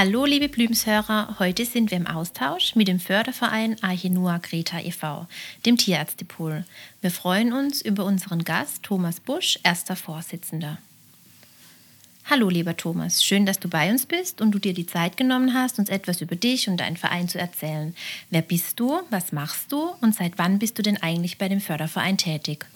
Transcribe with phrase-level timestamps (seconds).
[0.00, 5.26] Hallo liebe Blümshörer, heute sind wir im Austausch mit dem Förderverein Archenua Greta e.V.,
[5.66, 6.64] dem Tierärztepool.
[7.00, 10.78] Wir freuen uns über unseren Gast Thomas Busch, erster Vorsitzender.
[12.30, 15.52] Hallo lieber Thomas, schön, dass du bei uns bist und du dir die Zeit genommen
[15.52, 17.92] hast, uns etwas über dich und deinen Verein zu erzählen.
[18.30, 21.60] Wer bist du, was machst du und seit wann bist du denn eigentlich bei dem
[21.60, 22.66] Förderverein tätig?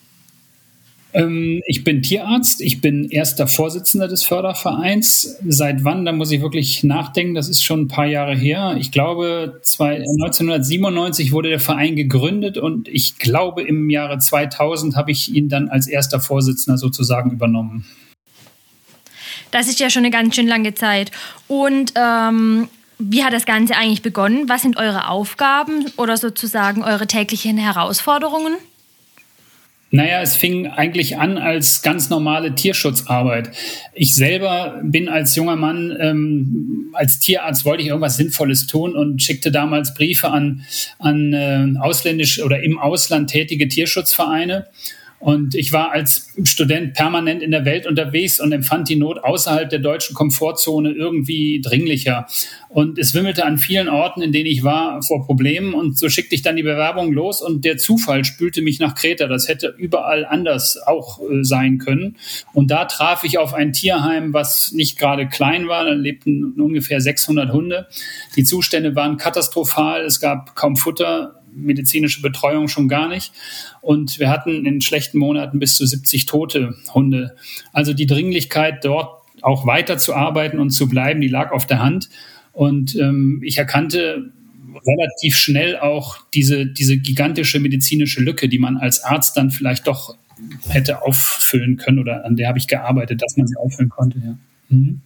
[1.14, 5.36] Ähm, ich bin Tierarzt, ich bin erster Vorsitzender des Fördervereins.
[5.46, 8.77] Seit wann, da muss ich wirklich nachdenken, das ist schon ein paar Jahre her.
[8.78, 15.34] Ich glaube, 1997 wurde der Verein gegründet und ich glaube, im Jahre 2000 habe ich
[15.34, 17.84] ihn dann als erster Vorsitzender sozusagen übernommen.
[19.50, 21.10] Das ist ja schon eine ganz schön lange Zeit.
[21.46, 22.68] Und ähm,
[22.98, 24.48] wie hat das Ganze eigentlich begonnen?
[24.48, 28.55] Was sind eure Aufgaben oder sozusagen eure täglichen Herausforderungen?
[29.95, 33.51] Naja, es fing eigentlich an als ganz normale Tierschutzarbeit.
[33.93, 39.20] Ich selber bin als junger Mann, ähm, als Tierarzt wollte ich irgendwas Sinnvolles tun und
[39.20, 40.65] schickte damals Briefe an,
[40.98, 44.67] an äh, ausländisch oder im Ausland tätige Tierschutzvereine
[45.23, 49.70] und ich war als Student permanent in der Welt unterwegs und empfand die Not außerhalb
[49.70, 52.27] der deutschen Komfortzone irgendwie dringlicher.
[52.69, 55.74] Und es wimmelte an vielen Orten, in denen ich war, vor Problemen.
[55.74, 59.29] Und so schickte ich dann die Bewerbung los und der Zufall spülte mich nach Kreta.
[59.29, 62.17] Das hätte überall anders auch äh, sein können.
[62.52, 65.85] Und da traf ich auf ein Tierheim, was nicht gerade klein war.
[65.85, 67.86] Da lebten ungefähr 600 Hunde.
[68.35, 70.05] Die Zustände waren katastrophal.
[70.05, 73.33] Es gab kaum Futter medizinische Betreuung schon gar nicht.
[73.80, 77.36] Und wir hatten in schlechten Monaten bis zu 70 tote Hunde.
[77.73, 82.08] Also die Dringlichkeit, dort auch weiterzuarbeiten und zu bleiben, die lag auf der Hand.
[82.52, 84.30] Und ähm, ich erkannte
[84.86, 90.17] relativ schnell auch diese, diese gigantische medizinische Lücke, die man als Arzt dann vielleicht doch
[90.69, 94.19] hätte auffüllen können oder an der habe ich gearbeitet, dass man sie auffüllen konnte.
[94.24, 94.39] Ja.
[94.70, 95.01] Mhm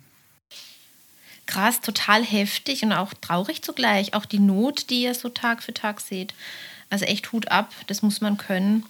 [1.46, 4.14] krass, total heftig und auch traurig zugleich.
[4.14, 6.34] Auch die Not, die ihr so Tag für Tag seht.
[6.90, 8.84] Also echt Hut ab, das muss man können.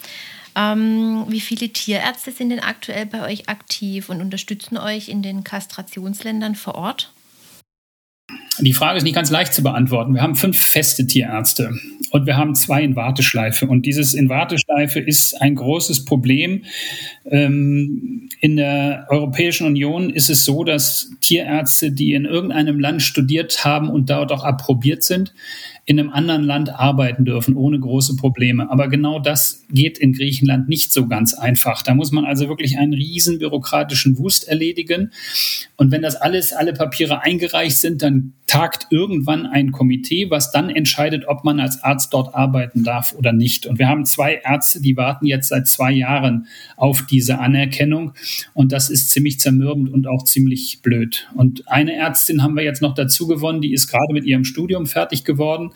[0.55, 5.45] Ähm, wie viele Tierärzte sind denn aktuell bei euch aktiv und unterstützen euch in den
[5.45, 7.11] Kastrationsländern vor Ort?
[8.59, 10.15] Die Frage ist nicht ganz leicht zu beantworten.
[10.15, 11.75] Wir haben fünf feste Tierärzte
[12.11, 13.67] und wir haben zwei in Warteschleife.
[13.67, 16.63] Und dieses in Warteschleife ist ein großes Problem.
[17.27, 23.65] Ähm, in der Europäischen Union ist es so, dass Tierärzte, die in irgendeinem Land studiert
[23.65, 25.35] haben und dort auch approbiert sind,
[25.89, 28.69] in einem anderen Land arbeiten dürfen, ohne große Probleme.
[28.71, 31.83] Aber genau das geht in Griechenland nicht so ganz einfach.
[31.83, 35.13] Da muss man also wirklich einen riesen bürokratischen Wust erledigen.
[35.77, 40.71] Und wenn das alles, alle Papiere eingereicht sind, dann tagt irgendwann ein Komitee, was dann
[40.71, 43.67] entscheidet, ob man als Arzt dort arbeiten darf oder nicht.
[43.67, 48.13] Und wir haben zwei Ärzte, die warten jetzt seit zwei Jahren auf diese Anerkennung.
[48.55, 51.29] Und das ist ziemlich zermürbend und auch ziemlich blöd.
[51.35, 54.87] Und eine Ärztin haben wir jetzt noch dazu gewonnen, die ist gerade mit ihrem Studium
[54.87, 55.71] fertig geworden.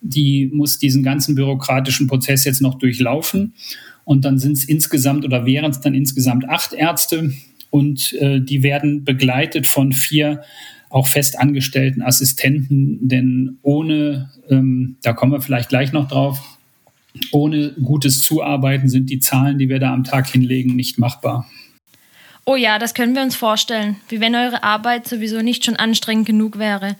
[0.00, 3.54] Die muss diesen ganzen bürokratischen Prozess jetzt noch durchlaufen.
[4.04, 7.32] Und dann sind es insgesamt oder wären es dann insgesamt acht Ärzte.
[7.70, 10.42] Und äh, die werden begleitet von vier
[10.90, 16.58] auch fest angestellten Assistenten, denn ohne, ähm, da kommen wir vielleicht gleich noch drauf,
[17.30, 21.48] ohne gutes Zuarbeiten sind die Zahlen, die wir da am Tag hinlegen, nicht machbar.
[22.44, 23.96] Oh ja, das können wir uns vorstellen.
[24.08, 26.96] Wie wenn eure Arbeit sowieso nicht schon anstrengend genug wäre.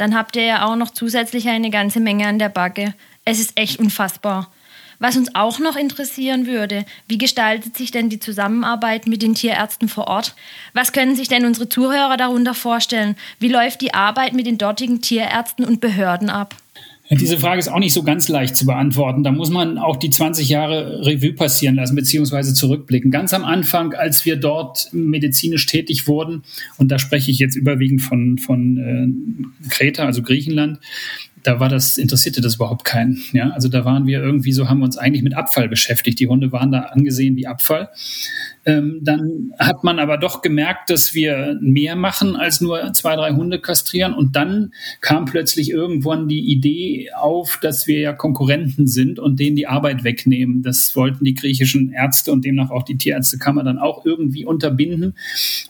[0.00, 2.94] Dann habt ihr ja auch noch zusätzlich eine ganze Menge an der Backe.
[3.26, 4.50] Es ist echt unfassbar.
[4.98, 9.90] Was uns auch noch interessieren würde, wie gestaltet sich denn die Zusammenarbeit mit den Tierärzten
[9.90, 10.34] vor Ort?
[10.72, 13.14] Was können sich denn unsere Zuhörer darunter vorstellen?
[13.40, 16.54] Wie läuft die Arbeit mit den dortigen Tierärzten und Behörden ab?
[17.12, 19.24] Diese Frage ist auch nicht so ganz leicht zu beantworten.
[19.24, 23.10] Da muss man auch die 20 Jahre Revue passieren lassen, beziehungsweise zurückblicken.
[23.10, 26.42] Ganz am Anfang, als wir dort medizinisch tätig wurden,
[26.78, 30.78] und da spreche ich jetzt überwiegend von, von äh, Kreta, also Griechenland,
[31.42, 33.20] da war das, interessierte das überhaupt keinen.
[33.32, 36.20] Ja, also da waren wir irgendwie so, haben wir uns eigentlich mit Abfall beschäftigt.
[36.20, 37.88] Die Hunde waren da angesehen wie Abfall.
[38.66, 43.30] Ähm, dann hat man aber doch gemerkt, dass wir mehr machen als nur zwei, drei
[43.30, 44.12] Hunde kastrieren.
[44.12, 49.56] Und dann kam plötzlich irgendwann die Idee auf, dass wir ja Konkurrenten sind und denen
[49.56, 50.62] die Arbeit wegnehmen.
[50.62, 55.14] Das wollten die griechischen Ärzte und demnach auch die Tierärztekammer dann auch irgendwie unterbinden.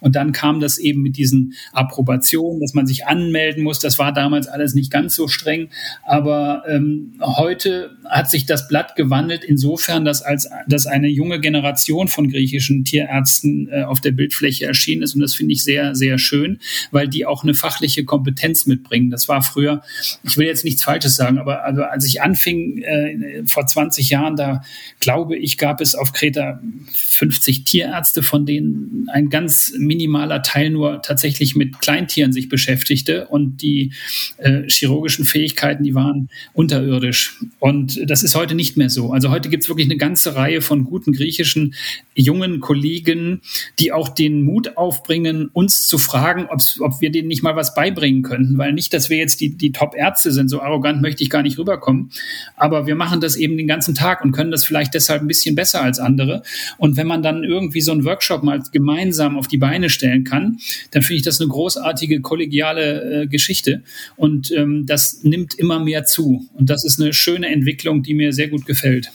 [0.01, 3.79] Und dann kam das eben mit diesen Approbationen, dass man sich anmelden muss.
[3.79, 5.69] Das war damals alles nicht ganz so streng.
[6.03, 12.09] Aber ähm, heute hat sich das Blatt gewandelt insofern, dass als dass eine junge Generation
[12.09, 15.15] von griechischen Tierärzten äh, auf der Bildfläche erschienen ist.
[15.15, 16.59] Und das finde ich sehr, sehr schön,
[16.91, 19.11] weil die auch eine fachliche Kompetenz mitbringen.
[19.11, 19.83] Das war früher,
[20.23, 24.37] ich will jetzt nichts Falsches sagen, aber also als ich anfing äh, vor 20 Jahren,
[24.37, 24.63] da
[25.01, 26.61] glaube ich, gab es auf Kreta
[26.93, 33.63] 50 Tierärzte, von denen ein ganz minimaler Teil nur tatsächlich mit Kleintieren sich beschäftigte und
[33.63, 33.93] die
[34.39, 37.39] äh, chirurgischen Fähigkeiten, die waren unterirdisch.
[37.59, 39.13] Und das ist heute nicht mehr so.
[39.13, 41.75] Also heute gibt es wirklich eine ganze Reihe von guten griechischen
[42.15, 43.41] jungen Kollegen,
[43.81, 48.23] die auch den Mut aufbringen, uns zu fragen, ob wir denen nicht mal was beibringen
[48.23, 48.59] könnten.
[48.59, 51.59] Weil nicht, dass wir jetzt die, die Top-Ärzte sind, so arrogant möchte ich gar nicht
[51.59, 52.13] rüberkommen.
[52.55, 55.57] Aber wir machen das eben den ganzen Tag und können das vielleicht deshalb ein bisschen
[55.57, 56.45] besser als andere.
[56.79, 60.59] Und wenn man dann irgendwie so einen Workshop mal gemeinsam auf die Beine stellen kann,
[60.93, 63.83] dann finde ich das eine großartige kollegiale äh, Geschichte.
[64.15, 66.49] Und ähm, das nimmt immer mehr zu.
[66.55, 69.11] Und das ist eine schöne Entwicklung, die mir sehr gut gefällt.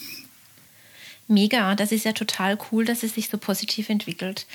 [1.28, 4.46] Mega, das ist ja total cool, dass es sich so positiv entwickelt.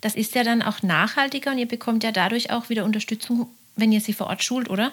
[0.00, 3.90] Das ist ja dann auch nachhaltiger und ihr bekommt ja dadurch auch wieder Unterstützung, wenn
[3.90, 4.92] ihr sie vor Ort schult, oder?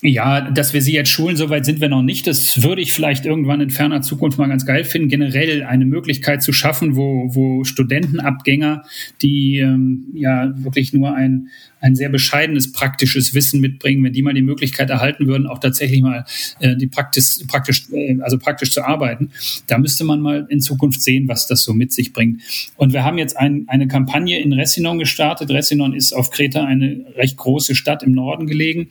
[0.00, 2.26] Ja, dass wir sie jetzt schulen, soweit sind wir noch nicht.
[2.26, 6.42] Das würde ich vielleicht irgendwann in ferner Zukunft mal ganz geil finden, generell eine Möglichkeit
[6.42, 8.84] zu schaffen, wo, wo Studentenabgänger,
[9.22, 11.48] die ähm, ja wirklich nur ein,
[11.82, 16.00] ein sehr bescheidenes praktisches Wissen mitbringen, wenn die mal die Möglichkeit erhalten würden, auch tatsächlich
[16.00, 16.24] mal
[16.60, 19.30] äh, die praktisch, praktisch, äh, also praktisch zu arbeiten,
[19.66, 22.40] da müsste man mal in Zukunft sehen, was das so mit sich bringt.
[22.76, 25.50] Und wir haben jetzt ein, eine Kampagne in Ressinon gestartet.
[25.50, 28.88] Ressinon ist auf Kreta eine recht große Stadt im Norden gelegen.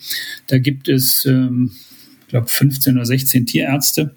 [0.47, 1.71] Da gibt es, ähm,
[2.23, 4.15] ich glaube, 15 oder 16 Tierärzte.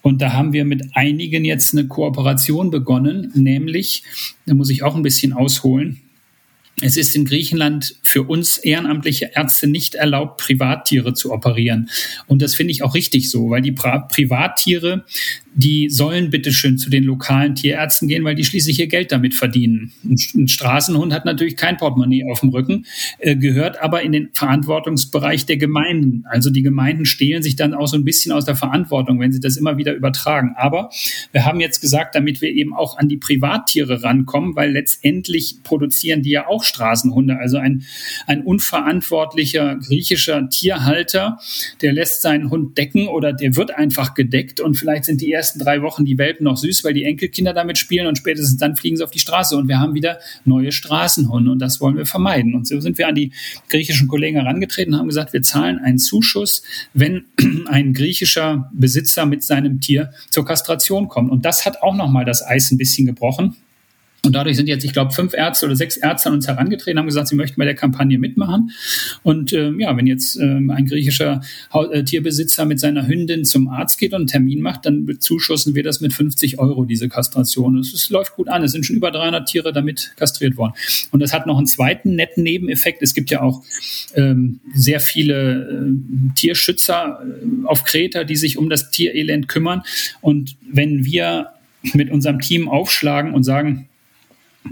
[0.00, 4.04] Und da haben wir mit einigen jetzt eine Kooperation begonnen, nämlich,
[4.46, 6.00] da muss ich auch ein bisschen ausholen,
[6.80, 11.90] es ist in Griechenland für uns ehrenamtliche Ärzte nicht erlaubt, Privattiere zu operieren.
[12.26, 15.04] Und das finde ich auch richtig so, weil die Pri Privattiere,
[15.54, 19.92] die sollen bitteschön zu den lokalen Tierärzten gehen, weil die schließlich ihr Geld damit verdienen.
[20.04, 22.86] Ein Straßenhund hat natürlich kein Portemonnaie auf dem Rücken,
[23.18, 26.24] äh, gehört aber in den Verantwortungsbereich der Gemeinden.
[26.28, 29.40] Also die Gemeinden stehlen sich dann auch so ein bisschen aus der Verantwortung, wenn sie
[29.40, 30.54] das immer wieder übertragen.
[30.56, 30.90] Aber
[31.32, 36.22] wir haben jetzt gesagt, damit wir eben auch an die Privattiere rankommen, weil letztendlich produzieren
[36.22, 37.38] die ja auch Straßenhunde.
[37.38, 37.84] Also ein,
[38.26, 41.38] ein unverantwortlicher griechischer Tierhalter,
[41.82, 45.47] der lässt seinen Hund decken oder der wird einfach gedeckt und vielleicht sind die ersten
[45.56, 48.96] drei Wochen die Welpen noch süß, weil die Enkelkinder damit spielen und spätestens dann fliegen
[48.96, 52.54] sie auf die Straße und wir haben wieder neue Straßenhunde und das wollen wir vermeiden.
[52.54, 53.32] Und so sind wir an die
[53.68, 56.62] griechischen Kollegen herangetreten und haben gesagt, wir zahlen einen Zuschuss,
[56.92, 57.24] wenn
[57.68, 61.30] ein griechischer Besitzer mit seinem Tier zur Kastration kommt.
[61.30, 63.56] Und das hat auch nochmal das Eis ein bisschen gebrochen.
[64.28, 67.06] Und dadurch sind jetzt, ich glaube, fünf Ärzte oder sechs Ärzte an uns herangetreten, haben
[67.06, 68.72] gesagt, sie möchten bei der Kampagne mitmachen.
[69.22, 71.40] Und ähm, ja, wenn jetzt ähm, ein griechischer
[71.72, 75.82] äh, Tierbesitzer mit seiner Hündin zum Arzt geht und einen Termin macht, dann bezuschussen wir
[75.82, 77.78] das mit 50 Euro, diese Kastration.
[77.78, 78.62] Es läuft gut an.
[78.62, 80.74] Es sind schon über 300 Tiere damit kastriert worden.
[81.10, 83.00] Und das hat noch einen zweiten netten Nebeneffekt.
[83.00, 83.62] Es gibt ja auch
[84.14, 87.22] ähm, sehr viele äh, Tierschützer
[87.64, 89.84] auf Kreta, die sich um das Tierelend kümmern.
[90.20, 91.54] Und wenn wir
[91.94, 93.87] mit unserem Team aufschlagen und sagen,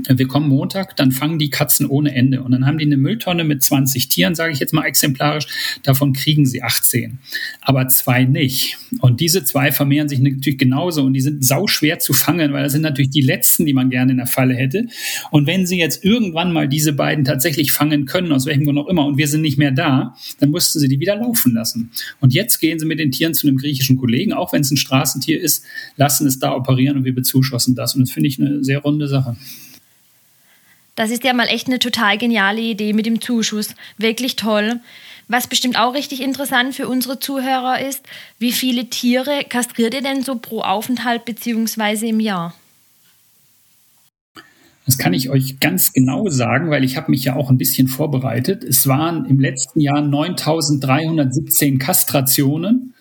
[0.09, 2.43] wir kommen Montag, dann fangen die Katzen ohne Ende.
[2.43, 5.47] Und dann haben die eine Mülltonne mit 20 Tieren, sage ich jetzt mal exemplarisch.
[5.83, 7.19] Davon kriegen sie 18.
[7.61, 8.79] Aber zwei nicht.
[9.01, 11.03] Und diese zwei vermehren sich natürlich genauso.
[11.03, 13.91] Und die sind sau schwer zu fangen, weil das sind natürlich die letzten, die man
[13.91, 14.87] gerne in der Falle hätte.
[15.31, 18.89] Und wenn sie jetzt irgendwann mal diese beiden tatsächlich fangen können, aus welchem Grund auch
[18.89, 21.91] immer, und wir sind nicht mehr da, dann mussten sie die wieder laufen lassen.
[22.21, 24.77] Und jetzt gehen sie mit den Tieren zu einem griechischen Kollegen, auch wenn es ein
[24.77, 25.65] Straßentier ist,
[25.97, 27.95] lassen es da operieren und wir bezuschussen das.
[27.95, 29.37] Und das finde ich eine sehr runde Sache.
[30.97, 33.75] Das ist ja mal echt eine total geniale Idee mit dem Zuschuss.
[33.99, 34.81] Wirklich toll.
[35.29, 38.03] Was bestimmt auch richtig interessant für unsere Zuhörer ist,
[38.39, 42.09] wie viele Tiere kastriert ihr denn so pro Aufenthalt bzw.
[42.09, 42.55] im Jahr?
[44.87, 47.89] Das kann ich euch ganz genau sagen, weil ich habe mich ja auch ein bisschen
[47.89, 48.63] vorbereitet.
[48.63, 52.95] Es waren im letzten Jahr 9.317 Kastrationen,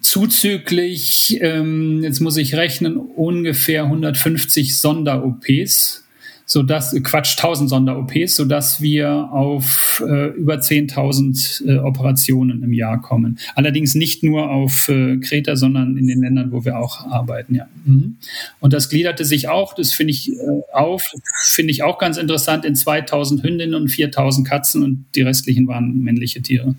[0.00, 6.04] zuzüglich, ähm, jetzt muss ich rechnen, ungefähr 150 Sonder-OPs
[6.48, 13.38] sodass, Quatsch, 1000 Sonder-OPs, sodass wir auf äh, über 10.000 äh, Operationen im Jahr kommen.
[13.54, 17.68] Allerdings nicht nur auf äh, Kreta, sondern in den Ländern, wo wir auch arbeiten, ja.
[17.84, 18.16] Mhm.
[18.60, 20.34] Und das gliederte sich auch, das finde ich äh,
[20.72, 21.02] auf,
[21.42, 26.00] finde ich auch ganz interessant, in 2000 Hündinnen und 4000 Katzen und die restlichen waren
[26.00, 26.74] männliche Tiere.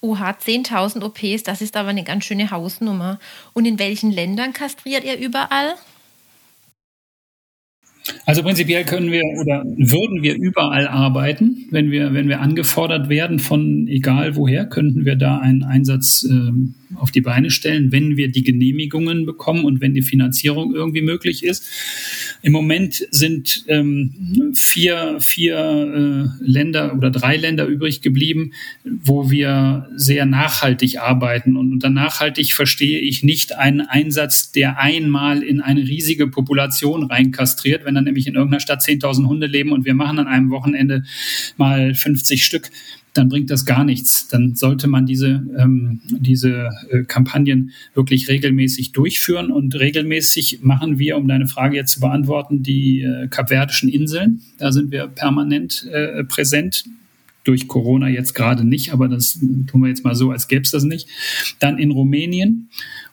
[0.00, 3.20] Oha, 10.000 OPs, das ist aber eine ganz schöne Hausnummer.
[3.52, 5.74] Und in welchen Ländern kastriert ihr überall?
[8.28, 13.38] Also prinzipiell können wir oder würden wir überall arbeiten, wenn wir, wenn wir angefordert werden
[13.38, 16.52] von egal woher, könnten wir da einen Einsatz äh,
[16.94, 21.42] auf die Beine stellen, wenn wir die Genehmigungen bekommen und wenn die Finanzierung irgendwie möglich
[21.42, 21.64] ist.
[22.40, 28.52] Im Moment sind ähm, vier, vier äh, Länder oder drei Länder übrig geblieben,
[28.84, 31.56] wo wir sehr nachhaltig arbeiten.
[31.56, 37.84] Und unter nachhaltig verstehe ich nicht einen Einsatz, der einmal in eine riesige Population reinkastriert,
[37.84, 41.04] wenn dann nämlich in irgendeiner Stadt 10.000 Hunde leben und wir machen an einem Wochenende
[41.56, 42.70] mal 50 Stück
[43.18, 44.28] dann bringt das gar nichts.
[44.28, 49.50] Dann sollte man diese, ähm, diese äh, Kampagnen wirklich regelmäßig durchführen.
[49.50, 54.42] Und regelmäßig machen wir, um deine Frage jetzt zu beantworten, die äh, Kapverdischen Inseln.
[54.58, 56.84] Da sind wir permanent äh, präsent.
[57.44, 60.70] Durch Corona jetzt gerade nicht, aber das tun wir jetzt mal so, als gäbe es
[60.70, 61.08] das nicht.
[61.60, 62.68] Dann in Rumänien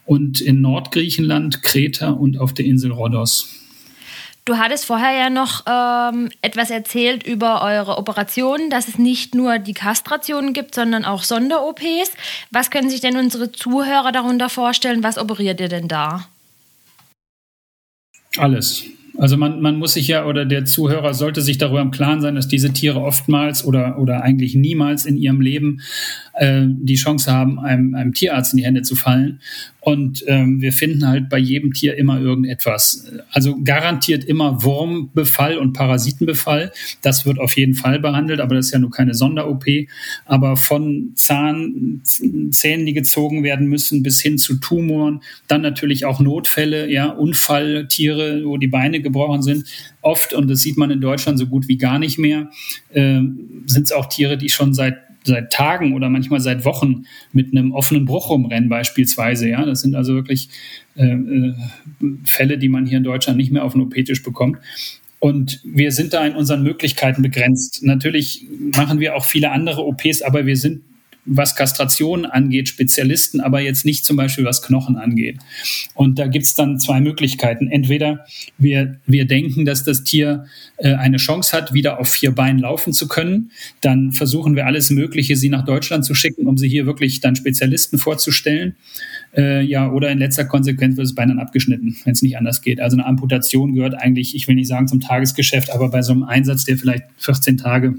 [0.06, 3.65] und in Nordgriechenland, Kreta und auf der Insel Rhodos.
[4.46, 9.58] Du hattest vorher ja noch ähm, etwas erzählt über eure Operationen, dass es nicht nur
[9.58, 12.12] die Kastrationen gibt, sondern auch Sonder-OPs.
[12.52, 15.02] Was können sich denn unsere Zuhörer darunter vorstellen?
[15.02, 16.28] Was operiert ihr denn da?
[18.38, 18.86] Alles.
[19.18, 22.36] Also man, man muss sich ja oder der Zuhörer sollte sich darüber im Klaren sein,
[22.36, 25.82] dass diese Tiere oftmals oder, oder eigentlich niemals in ihrem Leben
[26.34, 29.40] äh, die Chance haben, einem, einem Tierarzt in die Hände zu fallen.
[29.86, 33.06] Und ähm, wir finden halt bei jedem Tier immer irgendetwas.
[33.30, 36.72] Also garantiert immer Wurmbefall und Parasitenbefall.
[37.04, 39.66] Das wird auf jeden Fall behandelt, aber das ist ja nur keine Sonder-OP.
[40.26, 42.02] Aber von Zahn,
[42.50, 48.42] Zähnen, die gezogen werden müssen, bis hin zu Tumoren, dann natürlich auch Notfälle, ja, Unfalltiere,
[48.44, 49.66] wo die Beine gebrochen sind.
[50.02, 52.50] Oft, und das sieht man in Deutschland so gut wie gar nicht mehr,
[52.92, 53.22] äh,
[53.68, 57.74] sind es auch Tiere, die schon seit seit Tagen oder manchmal seit Wochen mit einem
[57.74, 59.50] offenen Bruch rumrennen beispielsweise.
[59.50, 60.50] Ja, das sind also wirklich
[60.96, 61.54] äh, äh,
[62.24, 64.58] Fälle, die man hier in Deutschland nicht mehr auf den OP-Tisch bekommt.
[65.20, 67.84] Und wir sind da in unseren Möglichkeiten begrenzt.
[67.84, 70.82] Natürlich machen wir auch viele andere OPs, aber wir sind
[71.26, 75.40] was Kastration angeht, Spezialisten, aber jetzt nicht zum Beispiel was Knochen angeht.
[75.94, 77.68] Und da gibt's dann zwei Möglichkeiten.
[77.68, 78.26] Entweder
[78.58, 80.46] wir, wir denken, dass das Tier
[80.78, 83.52] äh, eine Chance hat, wieder auf vier Beinen laufen zu können.
[83.82, 87.36] Dann versuchen wir alles Mögliche, sie nach Deutschland zu schicken, um sie hier wirklich dann
[87.36, 88.76] Spezialisten vorzustellen.
[89.36, 92.62] Äh, ja, oder in letzter Konsequenz wird das Bein dann abgeschnitten, wenn es nicht anders
[92.62, 92.80] geht.
[92.80, 96.24] Also eine Amputation gehört eigentlich, ich will nicht sagen zum Tagesgeschäft, aber bei so einem
[96.24, 97.96] Einsatz, der vielleicht 14 Tage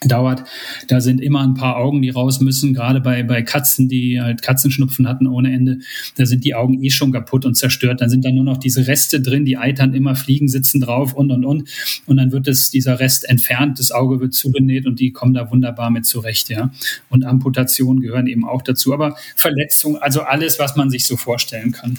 [0.00, 0.44] dauert.
[0.88, 4.40] Da sind immer ein paar Augen, die raus müssen, gerade bei, bei Katzen, die halt
[4.40, 5.80] Katzenschnupfen hatten ohne Ende.
[6.16, 8.00] Da sind die Augen eh schon kaputt und zerstört.
[8.00, 11.30] Dann sind da nur noch diese Reste drin, die eitern immer, fliegen, sitzen drauf und,
[11.30, 11.68] und, und.
[12.06, 15.50] Und dann wird es, dieser Rest entfernt, das Auge wird zugenäht und die kommen da
[15.50, 16.70] wunderbar mit zurecht, ja.
[17.10, 18.94] Und Amputationen gehören eben auch dazu.
[18.94, 21.98] Aber Verletzung, also alles, was man sich so vorstellen kann.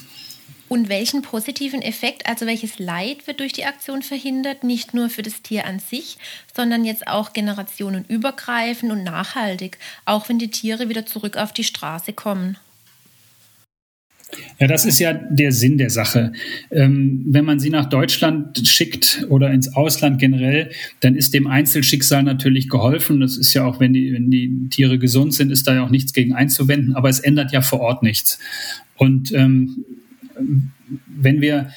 [0.72, 5.20] Und welchen positiven Effekt, also welches Leid wird durch die Aktion verhindert, nicht nur für
[5.20, 6.16] das Tier an sich,
[6.56, 9.76] sondern jetzt auch generationenübergreifend und nachhaltig,
[10.06, 12.56] auch wenn die Tiere wieder zurück auf die Straße kommen?
[14.58, 16.32] Ja, das ist ja der Sinn der Sache.
[16.70, 22.22] Ähm, wenn man sie nach Deutschland schickt oder ins Ausland generell, dann ist dem Einzelschicksal
[22.22, 23.20] natürlich geholfen.
[23.20, 25.90] Das ist ja auch, wenn die, wenn die Tiere gesund sind, ist da ja auch
[25.90, 28.38] nichts gegen einzuwenden, aber es ändert ja vor Ort nichts.
[28.96, 29.84] Und ähm,
[31.06, 31.70] wenn wir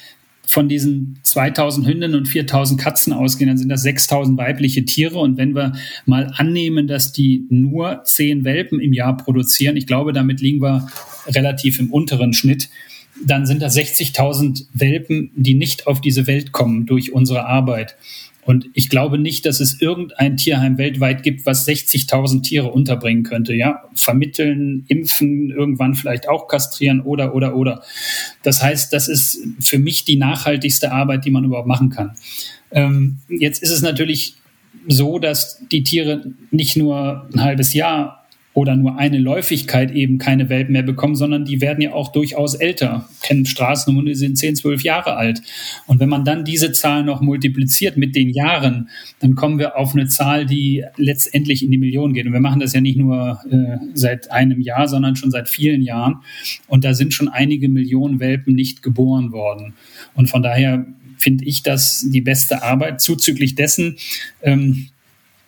[0.46, 5.18] von diesen 2000 Hündinnen und 4000 Katzen ausgehen, dann sind das 6000 weibliche Tiere.
[5.18, 5.72] Und wenn wir
[6.06, 10.86] mal annehmen, dass die nur 10 Welpen im Jahr produzieren, ich glaube, damit liegen wir
[11.26, 12.68] relativ im unteren Schnitt,
[13.24, 17.96] dann sind das 60.000 Welpen, die nicht auf diese Welt kommen durch unsere Arbeit.
[18.46, 23.54] Und ich glaube nicht, dass es irgendein Tierheim weltweit gibt, was 60.000 Tiere unterbringen könnte.
[23.54, 27.82] Ja, vermitteln, impfen, irgendwann vielleicht auch kastrieren oder, oder, oder.
[28.44, 32.12] Das heißt, das ist für mich die nachhaltigste Arbeit, die man überhaupt machen kann.
[32.70, 34.36] Ähm, jetzt ist es natürlich
[34.86, 38.15] so, dass die Tiere nicht nur ein halbes Jahr
[38.56, 42.54] oder nur eine Läufigkeit eben keine Welpen mehr bekommen, sondern die werden ja auch durchaus
[42.54, 45.42] älter, kennen Straßenhunde, sind 10, 12 Jahre alt.
[45.86, 48.88] Und wenn man dann diese Zahl noch multipliziert mit den Jahren,
[49.20, 52.24] dann kommen wir auf eine Zahl, die letztendlich in die Millionen geht.
[52.24, 55.82] Und wir machen das ja nicht nur äh, seit einem Jahr, sondern schon seit vielen
[55.82, 56.22] Jahren.
[56.66, 59.74] Und da sind schon einige Millionen Welpen nicht geboren worden.
[60.14, 60.86] Und von daher
[61.18, 63.02] finde ich das die beste Arbeit.
[63.02, 63.98] Zuzüglich dessen
[64.40, 64.88] ähm,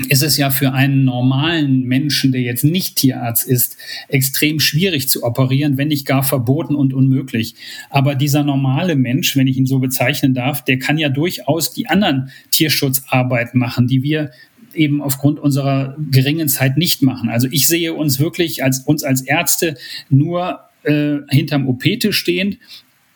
[0.07, 3.77] ist es ja für einen normalen Menschen, der jetzt nicht Tierarzt ist,
[4.07, 7.57] extrem schwierig zu operieren, wenn nicht gar verboten und unmöglich.
[7.91, 11.89] Aber dieser normale Mensch, wenn ich ihn so bezeichnen darf, der kann ja durchaus die
[11.89, 14.31] anderen Tierschutzarbeit machen, die wir
[14.73, 17.29] eben aufgrund unserer geringen Zeit nicht machen.
[17.29, 19.77] Also ich sehe uns wirklich als uns als Ärzte
[20.11, 22.59] nur äh, hinterm OP-Tisch stehend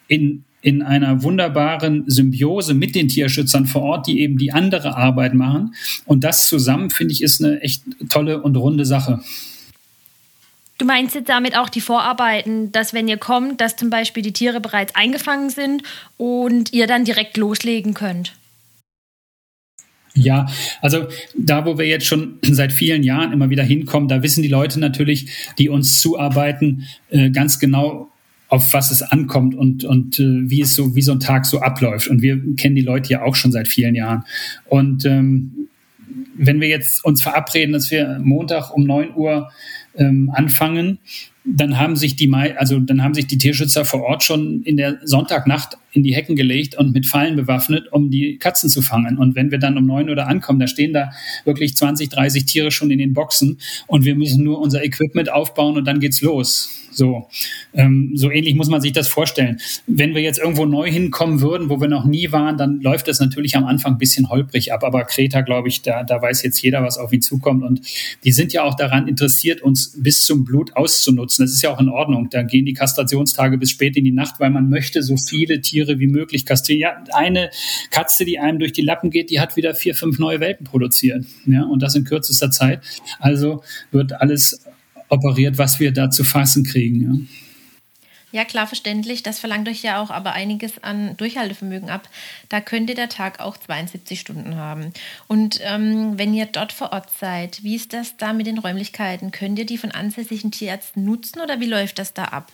[0.08, 5.34] in in einer wunderbaren Symbiose mit den Tierschützern vor Ort, die eben die andere Arbeit
[5.34, 5.74] machen.
[6.06, 9.20] Und das zusammen, finde ich, ist eine echt tolle und runde Sache.
[10.78, 14.32] Du meinst jetzt damit auch die Vorarbeiten, dass wenn ihr kommt, dass zum Beispiel die
[14.32, 15.82] Tiere bereits eingefangen sind
[16.16, 18.32] und ihr dann direkt loslegen könnt?
[20.14, 20.46] Ja,
[20.80, 24.48] also da, wo wir jetzt schon seit vielen Jahren immer wieder hinkommen, da wissen die
[24.48, 25.26] Leute natürlich,
[25.58, 28.11] die uns zuarbeiten, äh, ganz genau,
[28.52, 31.62] auf was es ankommt und, und äh, wie es so, wie so ein Tag so
[31.62, 32.08] abläuft.
[32.08, 34.24] Und wir kennen die Leute ja auch schon seit vielen Jahren.
[34.66, 35.68] Und ähm,
[36.36, 39.50] wenn wir jetzt uns verabreden, dass wir Montag um neun Uhr
[39.96, 40.98] ähm, anfangen,
[41.44, 44.98] dann haben sich die also dann haben sich die Tierschützer vor Ort schon in der
[45.02, 49.18] Sonntagnacht in die Hecken gelegt und mit Fallen bewaffnet, um die Katzen zu fangen.
[49.18, 51.10] Und wenn wir dann um neun Uhr ankommen, da stehen da
[51.44, 55.76] wirklich 20, 30 Tiere schon in den Boxen und wir müssen nur unser Equipment aufbauen
[55.76, 56.82] und dann geht's los.
[56.92, 57.26] So,
[57.72, 59.58] ähm, so ähnlich muss man sich das vorstellen.
[59.86, 63.18] Wenn wir jetzt irgendwo neu hinkommen würden, wo wir noch nie waren, dann läuft das
[63.18, 64.84] natürlich am Anfang ein bisschen holprig ab.
[64.84, 67.62] Aber Kreta, glaube ich, da, da weiß jetzt jeder, was auf ihn zukommt.
[67.62, 67.80] Und
[68.24, 71.44] die sind ja auch daran interessiert, uns bis zum Blut auszunutzen.
[71.44, 72.28] Das ist ja auch in Ordnung.
[72.30, 75.81] Da gehen die Kastrationstage bis spät in die Nacht, weil man möchte so viele Tiere
[75.86, 76.80] wie möglich kastrieren.
[76.80, 77.50] Ja, eine
[77.90, 81.24] Katze, die einem durch die Lappen geht, die hat wieder vier, fünf neue Welpen produziert.
[81.46, 82.82] Ja, und das in kürzester Zeit.
[83.18, 84.64] Also wird alles
[85.08, 87.02] operiert, was wir da zu fassen kriegen.
[87.02, 87.42] Ja.
[88.32, 89.22] Ja, klar, verständlich.
[89.22, 92.08] Das verlangt euch ja auch aber einiges an Durchhaltevermögen ab.
[92.48, 94.92] Da könnte der Tag auch 72 Stunden haben.
[95.28, 99.32] Und ähm, wenn ihr dort vor Ort seid, wie ist das da mit den Räumlichkeiten?
[99.32, 102.50] Könnt ihr die von ansässigen Tierärzten nutzen oder wie läuft das da ab?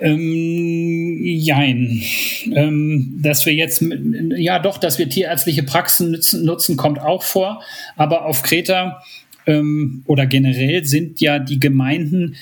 [0.00, 2.02] Ähm, jein.
[2.54, 3.84] Ähm, dass wir jetzt,
[4.36, 7.62] ja doch, dass wir tierärztliche Praxen nutzen, nutzen kommt auch vor.
[7.96, 9.02] Aber auf Kreta
[9.46, 12.36] ähm, oder generell sind ja die Gemeinden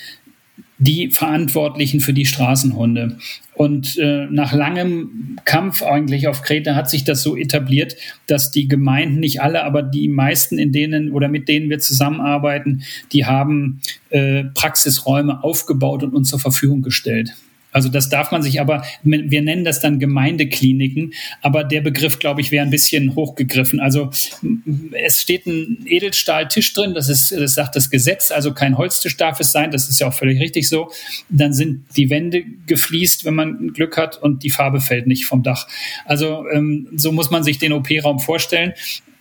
[0.83, 3.17] die Verantwortlichen für die Straßenhunde.
[3.55, 7.95] Und äh, nach langem Kampf eigentlich auf Kreta hat sich das so etabliert,
[8.27, 12.83] dass die Gemeinden, nicht alle, aber die meisten, in denen oder mit denen wir zusammenarbeiten,
[13.11, 17.33] die haben äh, Praxisräume aufgebaut und uns zur Verfügung gestellt.
[17.73, 22.41] Also das darf man sich aber, wir nennen das dann Gemeindekliniken, aber der Begriff, glaube
[22.41, 23.79] ich, wäre ein bisschen hochgegriffen.
[23.79, 24.11] Also
[24.93, 29.39] es steht ein Edelstahltisch drin, das ist, das sagt das Gesetz, also kein Holztisch darf
[29.39, 30.91] es sein, das ist ja auch völlig richtig so.
[31.29, 35.43] Dann sind die Wände gefliest, wenn man Glück hat und die Farbe fällt nicht vom
[35.43, 35.67] Dach.
[36.05, 38.73] Also ähm, so muss man sich den OP-Raum vorstellen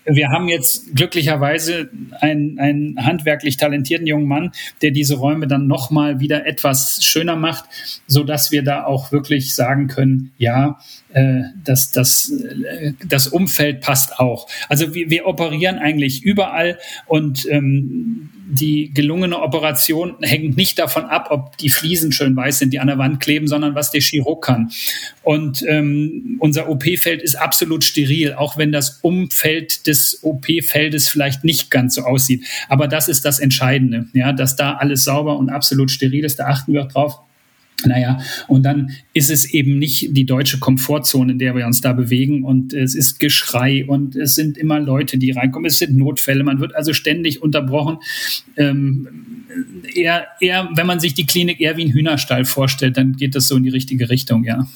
[0.04, 6.20] wir haben jetzt glücklicherweise einen, einen handwerklich talentierten jungen Mann, der diese Räume dann nochmal
[6.20, 7.64] wieder etwas schöner macht,
[8.06, 10.78] so dass wir da auch wirklich sagen können, ja,
[11.12, 14.48] äh, das, das, äh, das Umfeld passt auch.
[14.68, 21.28] Also wir, wir operieren eigentlich überall und ähm, die gelungene Operation hängt nicht davon ab,
[21.30, 24.44] ob die Fliesen schön weiß sind, die an der Wand kleben, sondern was der Chirurg
[24.44, 24.70] kann.
[25.22, 31.70] Und ähm, unser OP-Feld ist absolut steril, auch wenn das Umfeld des OP-Feldes vielleicht nicht
[31.70, 32.44] ganz so aussieht.
[32.68, 36.38] Aber das ist das Entscheidende, ja, dass da alles sauber und absolut steril ist.
[36.38, 37.18] Da achten wir auch drauf.
[37.86, 38.18] Naja,
[38.48, 42.44] und dann ist es eben nicht die deutsche Komfortzone, in der wir uns da bewegen.
[42.44, 45.66] Und es ist Geschrei und es sind immer Leute, die reinkommen.
[45.66, 46.44] Es sind Notfälle.
[46.44, 47.98] Man wird also ständig unterbrochen.
[48.56, 49.08] Ähm,
[49.94, 53.48] eher, eher, wenn man sich die Klinik eher wie ein Hühnerstall vorstellt, dann geht das
[53.48, 54.66] so in die richtige Richtung, ja.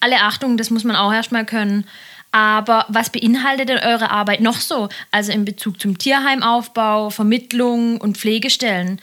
[0.00, 1.84] Alle Achtung, das muss man auch erstmal können.
[2.30, 4.88] Aber was beinhaltet denn eure Arbeit noch so?
[5.10, 9.00] Also in Bezug zum Tierheimaufbau, Vermittlung und Pflegestellen.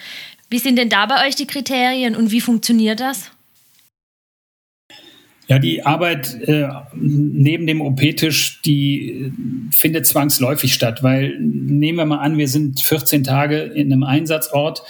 [0.49, 3.31] Wie sind denn da bei euch die Kriterien und wie funktioniert das?
[5.47, 9.31] Ja, die Arbeit äh, neben dem OP-Tisch, die äh,
[9.71, 14.81] findet zwangsläufig statt, weil nehmen wir mal an, wir sind 14 Tage in einem Einsatzort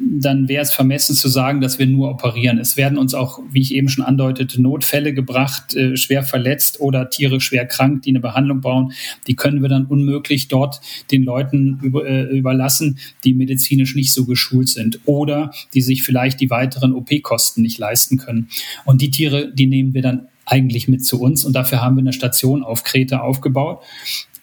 [0.00, 2.58] dann wäre es vermessen zu sagen, dass wir nur operieren.
[2.58, 7.10] Es werden uns auch, wie ich eben schon andeutete, Notfälle gebracht, äh, schwer verletzt oder
[7.10, 8.92] Tiere schwer krank, die eine Behandlung brauchen.
[9.26, 14.24] Die können wir dann unmöglich dort den Leuten über, äh, überlassen, die medizinisch nicht so
[14.24, 18.48] geschult sind oder die sich vielleicht die weiteren OP-Kosten nicht leisten können.
[18.86, 22.00] Und die Tiere, die nehmen wir dann eigentlich mit zu uns und dafür haben wir
[22.00, 23.82] eine Station auf Kreta aufgebaut.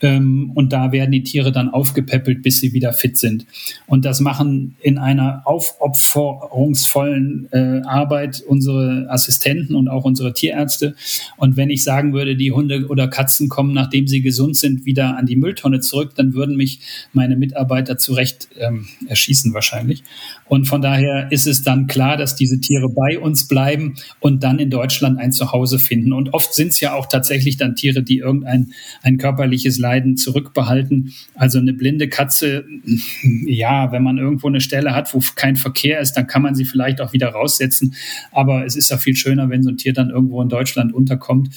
[0.02, 3.46] Ähm, und da werden die Tiere dann aufgepäppelt, bis sie wieder fit sind.
[3.86, 10.96] Und das machen in einer aufopferungsvollen äh, Arbeit unsere Assistenten und auch unsere Tierärzte.
[11.38, 15.18] Und wenn ich sagen würde, die Hunde oder Katzen kommen, nachdem sie gesund sind, wieder
[15.18, 16.80] an die Mülltonne zurück, dann würden mich
[17.14, 20.04] meine Mitarbeiter zu Recht ähm, erschießen wahrscheinlich.
[20.46, 24.60] Und von daher ist es dann klar, dass diese Tiere bei uns bleiben und dann
[24.60, 26.14] in Deutschland ein Zuhause finden.
[26.14, 31.14] Und oft sind es ja auch tatsächlich dann Tiere, die irgendein ein körperliches Leiden zurückbehalten.
[31.34, 32.66] Also eine blinde Katze,
[33.46, 36.66] ja, wenn man irgendwo eine Stelle hat, wo kein Verkehr ist, dann kann man sie
[36.66, 37.96] vielleicht auch wieder raussetzen.
[38.32, 41.50] Aber es ist ja viel schöner, wenn so ein Tier dann irgendwo in Deutschland unterkommt.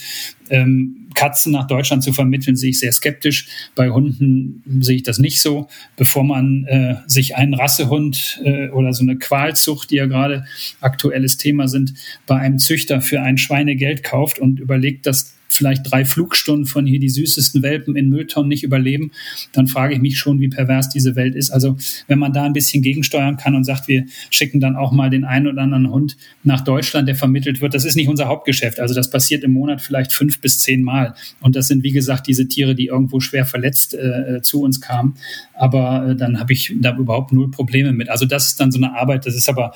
[0.48, 3.48] Ähm, Katzen nach Deutschland zu vermitteln, sehe ich sehr skeptisch.
[3.74, 5.66] Bei Hunden sehe ich das nicht so.
[5.96, 10.44] Bevor man äh, sich einen Rassehund äh, oder so eine Qualzucht, die ja gerade
[10.80, 11.94] aktuelles Thema sind,
[12.26, 17.00] bei einem Züchter für ein Schweinegeld kauft und überlegt, dass vielleicht drei Flugstunden von hier
[17.00, 19.10] die süßesten Welpen in Mülltonnen nicht überleben,
[19.52, 21.50] dann frage ich mich schon, wie pervers diese Welt ist.
[21.50, 25.10] Also wenn man da ein bisschen gegensteuern kann und sagt, wir schicken dann auch mal
[25.10, 28.80] den einen oder anderen Hund nach Deutschland, der vermittelt wird, das ist nicht unser Hauptgeschäft.
[28.80, 31.14] Also das passiert im Monat vielleicht fünf bis zehn Mal.
[31.40, 35.14] Und das sind, wie gesagt, diese Tiere, die irgendwo schwer verletzt äh, zu uns kamen.
[35.54, 38.08] Aber äh, dann habe ich da überhaupt null Probleme mit.
[38.08, 39.72] Also das ist dann so eine Arbeit, das ist aber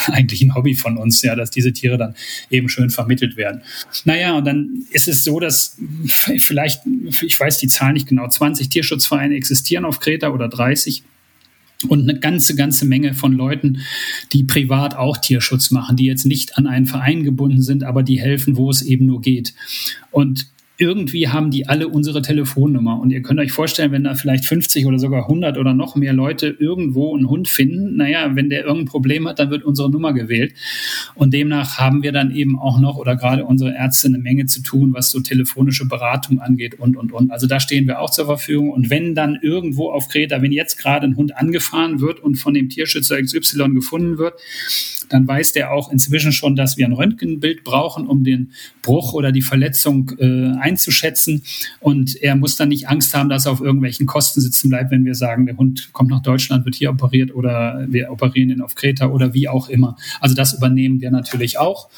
[0.12, 2.14] eigentlich ein Hobby von uns, ja, dass diese Tiere dann
[2.50, 3.62] eben schön vermittelt werden.
[4.04, 6.82] Naja, und dann ist es so, dass vielleicht,
[7.22, 11.02] ich weiß die Zahl nicht genau, 20 Tierschutzvereine existieren auf Kreta oder 30
[11.88, 13.80] und eine ganze, ganze Menge von Leuten,
[14.32, 18.20] die privat auch Tierschutz machen, die jetzt nicht an einen Verein gebunden sind, aber die
[18.20, 19.54] helfen, wo es eben nur geht.
[20.10, 20.46] Und
[20.80, 22.98] irgendwie haben die alle unsere Telefonnummer.
[22.98, 26.14] Und ihr könnt euch vorstellen, wenn da vielleicht 50 oder sogar 100 oder noch mehr
[26.14, 30.14] Leute irgendwo einen Hund finden, naja, wenn der irgendein Problem hat, dann wird unsere Nummer
[30.14, 30.54] gewählt.
[31.14, 34.62] Und demnach haben wir dann eben auch noch oder gerade unsere Ärzte eine Menge zu
[34.62, 37.30] tun, was so telefonische Beratung angeht und, und, und.
[37.30, 38.70] Also da stehen wir auch zur Verfügung.
[38.70, 42.54] Und wenn dann irgendwo auf Kreta, wenn jetzt gerade ein Hund angefahren wird und von
[42.54, 44.34] dem Tierschützer XY gefunden wird,
[45.10, 49.32] dann weiß der auch inzwischen schon, dass wir ein Röntgenbild brauchen, um den Bruch oder
[49.32, 51.42] die Verletzung äh, einzuschätzen.
[51.80, 55.04] Und er muss dann nicht Angst haben, dass er auf irgendwelchen Kosten sitzen bleibt, wenn
[55.04, 58.74] wir sagen, der Hund kommt nach Deutschland, wird hier operiert oder wir operieren ihn auf
[58.74, 59.96] Kreta oder wie auch immer.
[60.20, 61.88] Also das übernehmen wir natürlich auch.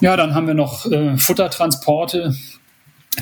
[0.00, 2.34] Ja, dann haben wir noch äh, Futtertransporte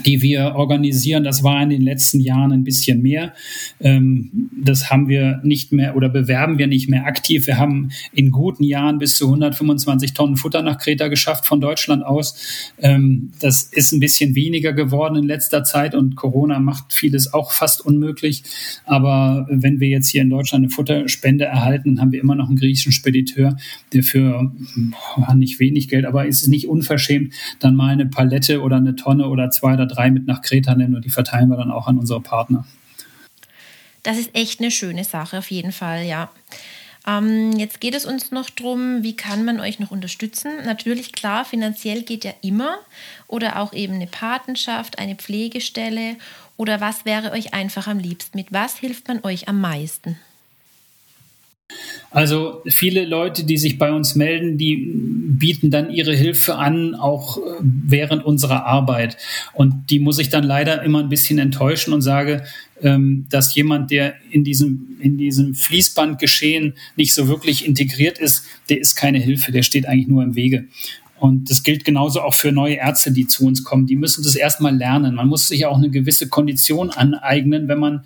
[0.06, 1.24] die wir organisieren.
[1.24, 3.34] Das war in den letzten Jahren ein bisschen mehr.
[3.80, 7.46] Ähm, das haben wir nicht mehr oder bewerben wir nicht mehr aktiv.
[7.46, 12.04] Wir haben in guten Jahren bis zu 125 Tonnen Futter nach Kreta geschafft von Deutschland
[12.04, 12.72] aus.
[12.78, 17.52] Ähm, das ist ein bisschen weniger geworden in letzter Zeit und Corona macht vieles auch
[17.52, 18.42] fast unmöglich.
[18.84, 22.48] Aber wenn wir jetzt hier in Deutschland eine Futterspende erhalten, dann haben wir immer noch
[22.48, 23.56] einen griechischen Spediteur,
[23.92, 24.52] der für
[25.34, 29.50] nicht wenig Geld, aber ist nicht unverschämt, dann mal eine Palette oder eine Tonne oder
[29.50, 32.20] zwei oder drei mit nach Kreta nimmt und die verteilen wir dann auch an unsere
[32.20, 32.64] Partner.
[34.02, 36.30] Das ist echt eine schöne Sache, auf jeden Fall, ja.
[37.06, 40.52] Ähm, jetzt geht es uns noch darum, wie kann man euch noch unterstützen?
[40.64, 42.78] Natürlich, klar, finanziell geht ja immer.
[43.26, 46.16] Oder auch eben eine Patenschaft, eine Pflegestelle.
[46.56, 48.38] Oder was wäre euch einfach am liebsten?
[48.38, 50.16] Mit was hilft man euch am meisten?
[52.10, 57.38] Also viele Leute, die sich bei uns melden, die bieten dann ihre Hilfe an, auch
[57.38, 59.16] äh, während unserer Arbeit.
[59.54, 62.44] Und die muss ich dann leider immer ein bisschen enttäuschen und sage,
[62.82, 68.78] ähm, dass jemand, der in diesem, in diesem Fließbandgeschehen nicht so wirklich integriert ist, der
[68.78, 70.66] ist keine Hilfe, der steht eigentlich nur im Wege.
[71.22, 73.86] Und das gilt genauso auch für neue Ärzte, die zu uns kommen.
[73.86, 75.14] Die müssen das erstmal lernen.
[75.14, 78.00] Man muss sich auch eine gewisse Kondition aneignen, wenn man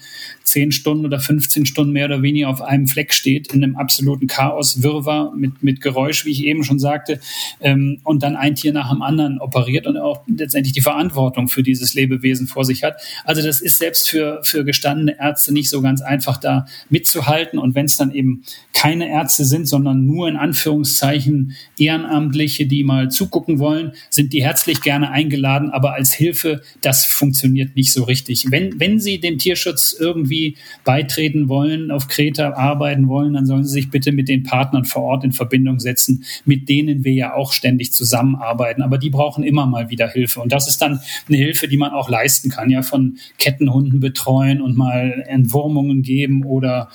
[0.46, 4.26] zehn Stunden oder 15 Stunden mehr oder weniger auf einem Fleck steht, in einem absoluten
[4.26, 7.20] Chaos, Wirrwarr mit, mit Geräusch, wie ich eben schon sagte,
[7.60, 11.62] ähm, und dann ein Tier nach dem anderen operiert und auch letztendlich die Verantwortung für
[11.62, 13.00] dieses Lebewesen vor sich hat.
[13.24, 17.58] Also das ist selbst für, für gestandene Ärzte nicht so ganz einfach, da mitzuhalten.
[17.58, 23.10] Und wenn es dann eben keine Ärzte sind, sondern nur in Anführungszeichen Ehrenamtliche, die mal
[23.10, 28.46] zugucken wollen, sind die herzlich gerne eingeladen, aber als Hilfe, das funktioniert nicht so richtig.
[28.50, 30.35] Wenn, wenn Sie dem Tierschutz irgendwie
[30.84, 35.02] beitreten wollen, auf Kreta arbeiten wollen, dann sollen Sie sich bitte mit den Partnern vor
[35.02, 38.82] Ort in Verbindung setzen, mit denen wir ja auch ständig zusammenarbeiten.
[38.82, 40.40] Aber die brauchen immer mal wieder Hilfe.
[40.40, 44.60] Und das ist dann eine Hilfe, die man auch leisten kann, ja, von Kettenhunden betreuen
[44.60, 46.88] und mal Entwurmungen geben oder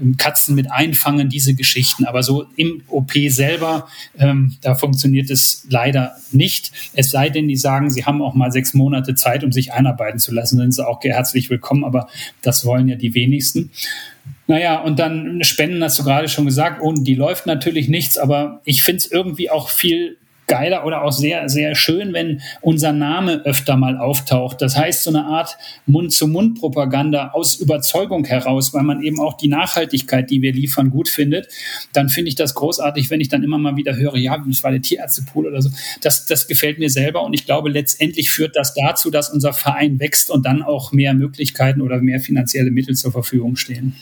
[0.00, 2.04] ähm, Katzen mit einfangen, diese Geschichten.
[2.04, 6.72] Aber so im OP selber, ähm, da funktioniert es leider nicht.
[6.94, 10.18] Es sei denn, die sagen, sie haben auch mal sechs Monate Zeit, um sich einarbeiten
[10.18, 12.08] zu lassen, dann sind sie auch herzlich willkommen, aber
[12.42, 13.70] das wollen ja die wenigsten.
[14.46, 18.60] Naja, und dann Spenden, hast du gerade schon gesagt, und die läuft natürlich nichts, aber
[18.64, 20.16] ich finde es irgendwie auch viel
[20.50, 24.60] geiler oder auch sehr, sehr schön, wenn unser Name öfter mal auftaucht.
[24.60, 30.28] Das heißt, so eine Art Mund-zu-Mund-Propaganda aus Überzeugung heraus, weil man eben auch die Nachhaltigkeit,
[30.30, 31.48] die wir liefern, gut findet.
[31.92, 34.72] Dann finde ich das großartig, wenn ich dann immer mal wieder höre, ja, das war
[34.72, 35.70] der Tierärztepool oder so.
[36.02, 40.00] Das, das gefällt mir selber und ich glaube, letztendlich führt das dazu, dass unser Verein
[40.00, 43.94] wächst und dann auch mehr Möglichkeiten oder mehr finanzielle Mittel zur Verfügung stehen.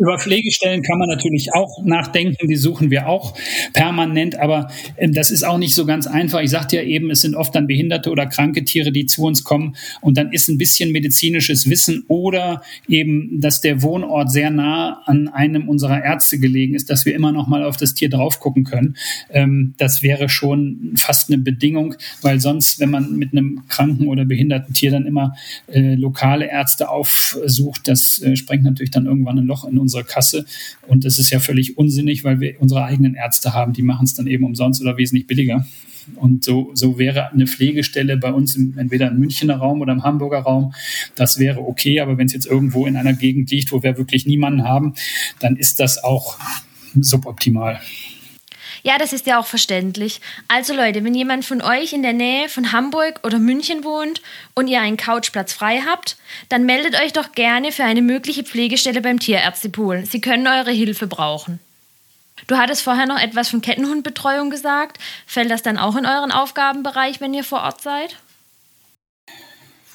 [0.00, 3.36] Über Pflegestellen kann man natürlich auch nachdenken, die suchen wir auch
[3.74, 6.40] permanent, aber ähm, das ist auch nicht so ganz einfach.
[6.40, 9.44] Ich sagte ja eben, es sind oft dann behinderte oder kranke Tiere, die zu uns
[9.44, 15.02] kommen und dann ist ein bisschen medizinisches Wissen oder eben, dass der Wohnort sehr nah
[15.04, 18.40] an einem unserer Ärzte gelegen ist, dass wir immer noch mal auf das Tier drauf
[18.40, 18.96] gucken können.
[19.28, 24.24] Ähm, das wäre schon fast eine Bedingung, weil sonst, wenn man mit einem kranken oder
[24.24, 25.34] behinderten Tier dann immer
[25.70, 30.44] äh, lokale Ärzte aufsucht, das äh, sprengt natürlich dann irgendwann ein Loch in unserer Kasse.
[30.86, 34.14] Und das ist ja völlig unsinnig, weil wir unsere eigenen Ärzte haben, die machen es
[34.14, 35.66] dann eben umsonst oder wesentlich billiger.
[36.16, 40.02] Und so, so wäre eine Pflegestelle bei uns im, entweder im Münchner Raum oder im
[40.02, 40.72] Hamburger Raum,
[41.14, 42.00] das wäre okay.
[42.00, 44.94] Aber wenn es jetzt irgendwo in einer Gegend liegt, wo wir wirklich niemanden haben,
[45.40, 46.38] dann ist das auch
[46.94, 47.80] suboptimal.
[48.82, 50.20] Ja, das ist ja auch verständlich.
[50.48, 54.22] Also Leute, wenn jemand von euch in der Nähe von Hamburg oder München wohnt
[54.54, 56.16] und ihr einen Couchplatz frei habt,
[56.48, 60.04] dann meldet euch doch gerne für eine mögliche Pflegestelle beim Tierärztepool.
[60.06, 61.60] Sie können eure Hilfe brauchen.
[62.46, 64.98] Du hattest vorher noch etwas von Kettenhundbetreuung gesagt.
[65.26, 68.16] Fällt das dann auch in euren Aufgabenbereich, wenn ihr vor Ort seid?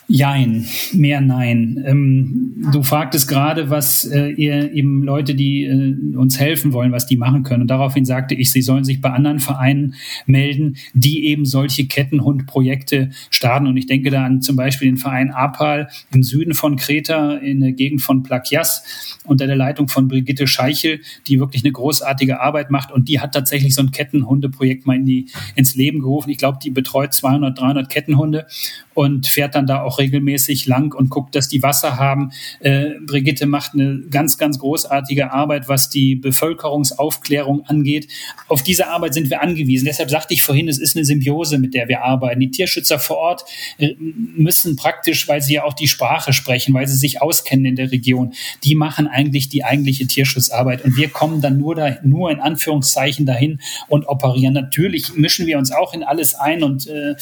[0.07, 1.83] Jein, mehr nein.
[1.83, 7.07] Ähm, du fragtest gerade, was äh, ihr eben Leute, die äh, uns helfen wollen, was
[7.07, 7.63] die machen können.
[7.63, 9.95] Und daraufhin sagte ich, sie sollen sich bei anderen Vereinen
[10.27, 13.65] melden, die eben solche Kettenhundprojekte starten.
[13.65, 17.61] Und ich denke da an zum Beispiel den Verein APAL im Süden von Kreta, in
[17.61, 22.69] der Gegend von Plakias, unter der Leitung von Brigitte Scheichel, die wirklich eine großartige Arbeit
[22.69, 22.91] macht.
[22.91, 26.29] Und die hat tatsächlich so ein Kettenhundeprojekt mal in die, ins Leben gerufen.
[26.29, 28.45] Ich glaube, die betreut 200, 300 Kettenhunde
[28.93, 32.31] und fährt dann da auch regelmäßig lang und guckt, dass die Wasser haben.
[32.59, 38.07] Äh, Brigitte macht eine ganz, ganz großartige Arbeit, was die Bevölkerungsaufklärung angeht.
[38.47, 39.85] Auf diese Arbeit sind wir angewiesen.
[39.85, 42.39] Deshalb sagte ich vorhin, es ist eine Symbiose, mit der wir arbeiten.
[42.39, 43.45] Die Tierschützer vor Ort
[43.77, 47.75] äh, müssen praktisch, weil sie ja auch die Sprache sprechen, weil sie sich auskennen in
[47.75, 50.83] der Region, die machen eigentlich die eigentliche Tierschutzarbeit.
[50.83, 54.53] Und wir kommen dann nur, da, nur in Anführungszeichen dahin und operieren.
[54.53, 57.15] Natürlich mischen wir uns auch in alles ein und äh,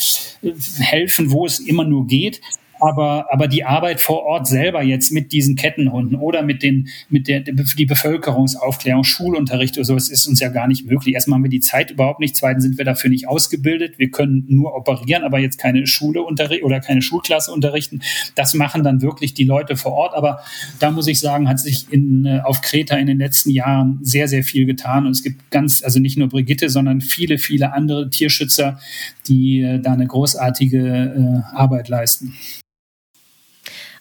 [0.80, 2.42] helfen, wo es immer nur geht
[2.84, 7.30] aber, aber die Arbeit vor Ort selber jetzt mit diesen Kettenhunden oder mit den, mit
[7.30, 11.16] der, die Bevölkerungsaufklärung, Schulunterricht oder sowas ist uns ja gar nicht möglich.
[11.16, 12.36] Erstmal haben wir die Zeit überhaupt nicht.
[12.36, 14.00] Zweitens sind wir dafür nicht ausgebildet.
[14.00, 18.02] Wir können nur operieren, aber jetzt keine Schule unterrichten oder keine Schulklasse unterrichten.
[18.36, 20.14] Das machen dann wirklich die Leute vor Ort.
[20.14, 20.42] Aber
[20.80, 24.28] da muss ich sagen, hat sich in, äh, auf Kreta in den letzten Jahren sehr,
[24.28, 25.06] sehr viel getan.
[25.06, 28.80] Und es gibt ganz, also nicht nur Brigitte, sondern viele, viele andere Tierschützer,
[29.28, 32.34] die äh, da eine großartige äh, Arbeit leisten.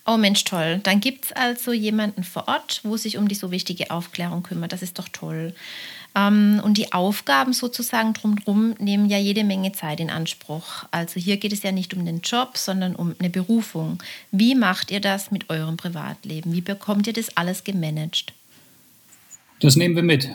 [0.04, 0.80] Oh Mensch, toll.
[0.82, 4.72] Dann gibt es also jemanden vor Ort, wo sich um die so wichtige Aufklärung kümmert.
[4.72, 5.54] Das ist doch toll.
[6.14, 10.84] Ähm, und die Aufgaben sozusagen drumherum nehmen ja jede Menge Zeit in Anspruch.
[10.90, 14.02] Also hier geht es ja nicht um den Job, sondern um eine Berufung.
[14.32, 16.52] Wie macht ihr das mit eurem Privatleben?
[16.52, 18.32] Wie bekommt ihr das alles gemanagt?
[19.60, 20.28] Das nehmen wir mit.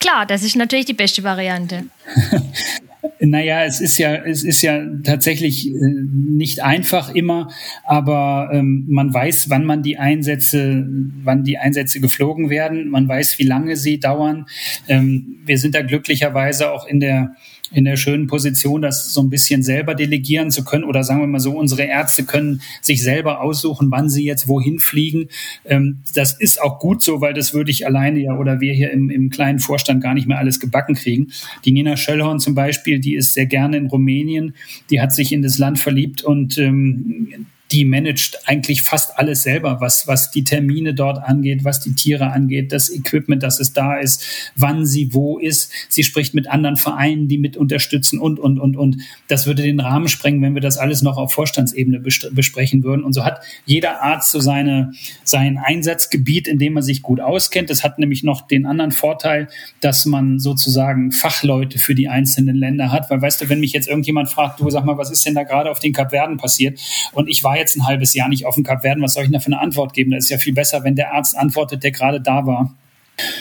[0.00, 1.86] Klar, das ist natürlich die beste Variante.
[3.18, 7.48] Naja, es ist ja, es ist ja tatsächlich äh, nicht einfach immer,
[7.84, 10.86] aber ähm, man weiß, wann man die Einsätze,
[11.22, 12.88] wann die Einsätze geflogen werden.
[12.88, 14.46] Man weiß, wie lange sie dauern.
[14.88, 17.34] Ähm, wir sind da glücklicherweise auch in der
[17.72, 20.84] in der schönen Position, das so ein bisschen selber delegieren zu können.
[20.84, 24.78] Oder sagen wir mal so, unsere Ärzte können sich selber aussuchen, wann sie jetzt wohin
[24.78, 25.28] fliegen.
[25.64, 28.90] Ähm, das ist auch gut so, weil das würde ich alleine ja oder wir hier
[28.90, 31.32] im, im kleinen Vorstand gar nicht mehr alles gebacken kriegen.
[31.64, 34.54] Die Nina Schöllhorn zum Beispiel, die ist sehr gerne in Rumänien.
[34.90, 39.80] Die hat sich in das Land verliebt und ähm, die managt eigentlich fast alles selber,
[39.80, 43.96] was, was die Termine dort angeht, was die Tiere angeht, das Equipment, das es da
[43.96, 45.72] ist, wann sie wo ist.
[45.88, 48.98] Sie spricht mit anderen Vereinen, die mit unterstützen und, und, und, und.
[49.28, 53.04] Das würde den Rahmen sprengen, wenn wir das alles noch auf Vorstandsebene besprechen würden.
[53.04, 54.92] Und so hat jeder Arzt so seine,
[55.24, 57.70] sein Einsatzgebiet, in dem er sich gut auskennt.
[57.70, 59.48] Das hat nämlich noch den anderen Vorteil,
[59.80, 63.08] dass man sozusagen Fachleute für die einzelnen Länder hat.
[63.08, 65.44] Weil weißt du, wenn mich jetzt irgendjemand fragt, du sag mal, was ist denn da
[65.44, 66.78] gerade auf den Kapverden passiert?
[67.12, 69.28] Und ich war jetzt ein halbes Jahr nicht auf dem Kap werden, was soll ich
[69.28, 70.10] denn da für eine Antwort geben?
[70.10, 72.76] Das ist ja viel besser, wenn der Arzt antwortet, der gerade da war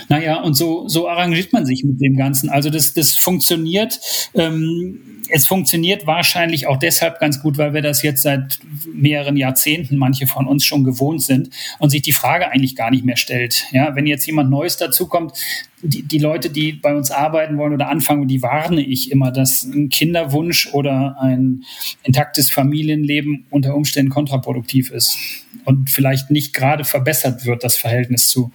[0.09, 2.49] Naja, und so, so arrangiert man sich mit dem Ganzen.
[2.49, 3.99] Also das, das funktioniert.
[4.33, 8.59] Ähm, es funktioniert wahrscheinlich auch deshalb ganz gut, weil wir das jetzt seit
[8.93, 13.05] mehreren Jahrzehnten, manche von uns schon gewohnt sind und sich die Frage eigentlich gar nicht
[13.05, 13.67] mehr stellt.
[13.71, 15.33] Ja, wenn jetzt jemand Neues dazukommt,
[15.81, 19.63] die, die Leute, die bei uns arbeiten wollen oder anfangen, die warne ich immer, dass
[19.63, 21.63] ein Kinderwunsch oder ein
[22.03, 25.17] intaktes Familienleben unter Umständen kontraproduktiv ist
[25.65, 28.51] und vielleicht nicht gerade verbessert wird, das Verhältnis zu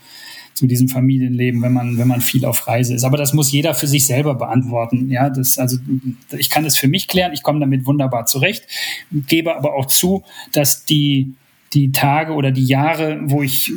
[0.56, 3.04] zu diesem Familienleben, wenn man, wenn man viel auf Reise ist.
[3.04, 5.10] Aber das muss jeder für sich selber beantworten.
[5.10, 5.76] Ja, das, also,
[6.36, 7.34] ich kann es für mich klären.
[7.34, 8.64] Ich komme damit wunderbar zurecht,
[9.10, 11.34] gebe aber auch zu, dass die
[11.72, 13.72] die Tage oder die Jahre, wo ich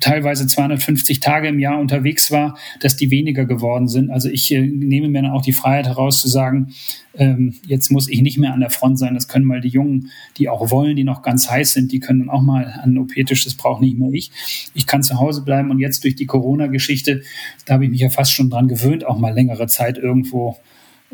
[0.00, 4.10] teilweise 250 Tage im Jahr unterwegs war, dass die weniger geworden sind.
[4.10, 6.74] Also ich äh, nehme mir dann auch die Freiheit heraus zu sagen,
[7.14, 9.14] ähm, jetzt muss ich nicht mehr an der Front sein.
[9.14, 12.20] Das können mal die Jungen, die auch wollen, die noch ganz heiß sind, die können
[12.20, 13.44] dann auch mal an OP-Tisch.
[13.44, 14.30] Das braucht nicht mehr ich.
[14.74, 17.22] Ich kann zu Hause bleiben und jetzt durch die Corona-Geschichte,
[17.64, 20.58] da habe ich mich ja fast schon dran gewöhnt, auch mal längere Zeit irgendwo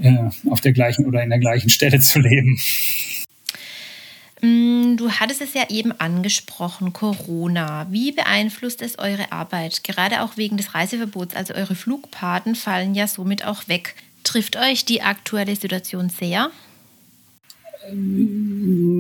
[0.01, 2.59] äh, auf der gleichen oder in der gleichen Stelle zu leben.
[4.41, 7.87] Mm, du hattest es ja eben angesprochen, Corona.
[7.91, 9.85] Wie beeinflusst es eure Arbeit?
[9.85, 13.95] Gerade auch wegen des Reiseverbots, also eure Flugpaten fallen ja somit auch weg.
[14.25, 16.51] Trifft euch die aktuelle Situation sehr?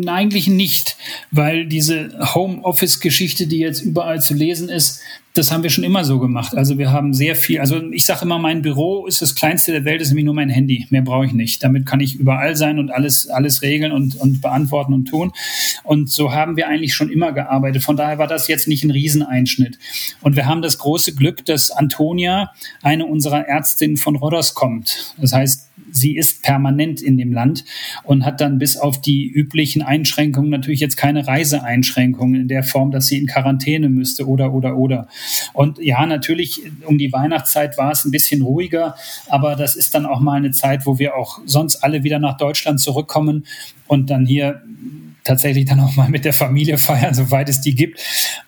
[0.07, 0.97] Eigentlich nicht,
[1.31, 5.01] weil diese Homeoffice-Geschichte, die jetzt überall zu lesen ist,
[5.35, 6.57] das haben wir schon immer so gemacht.
[6.57, 9.85] Also wir haben sehr viel, also ich sage immer, mein Büro ist das kleinste der
[9.85, 10.87] Welt, ist nämlich nur mein Handy.
[10.91, 11.63] Mehr brauche ich nicht.
[11.63, 15.33] Damit kann ich überall sein und alles, alles regeln und, und beantworten und tun.
[15.85, 17.83] Und so haben wir eigentlich schon immer gearbeitet.
[17.83, 19.79] Von daher war das jetzt nicht ein Rieseneinschnitt.
[20.21, 25.15] Und wir haben das große Glück, dass Antonia, eine unserer Ärztinnen von Rodos kommt.
[25.17, 27.65] Das heißt, sie ist permanent in dem Land
[28.05, 32.91] und hat dann bis auf die üblichen Einschränkungen natürlich jetzt keine Reiseeinschränkungen in der Form,
[32.91, 35.09] dass sie in Quarantäne müsste oder, oder, oder.
[35.53, 38.97] Und ja, natürlich um die Weihnachtszeit war es ein bisschen ruhiger,
[39.29, 42.37] aber das ist dann auch mal eine Zeit, wo wir auch sonst alle wieder nach
[42.37, 43.47] Deutschland zurückkommen
[43.87, 44.63] und dann hier
[45.29, 48.01] tatsächlich dann auch mal mit der Familie feiern, soweit es die gibt,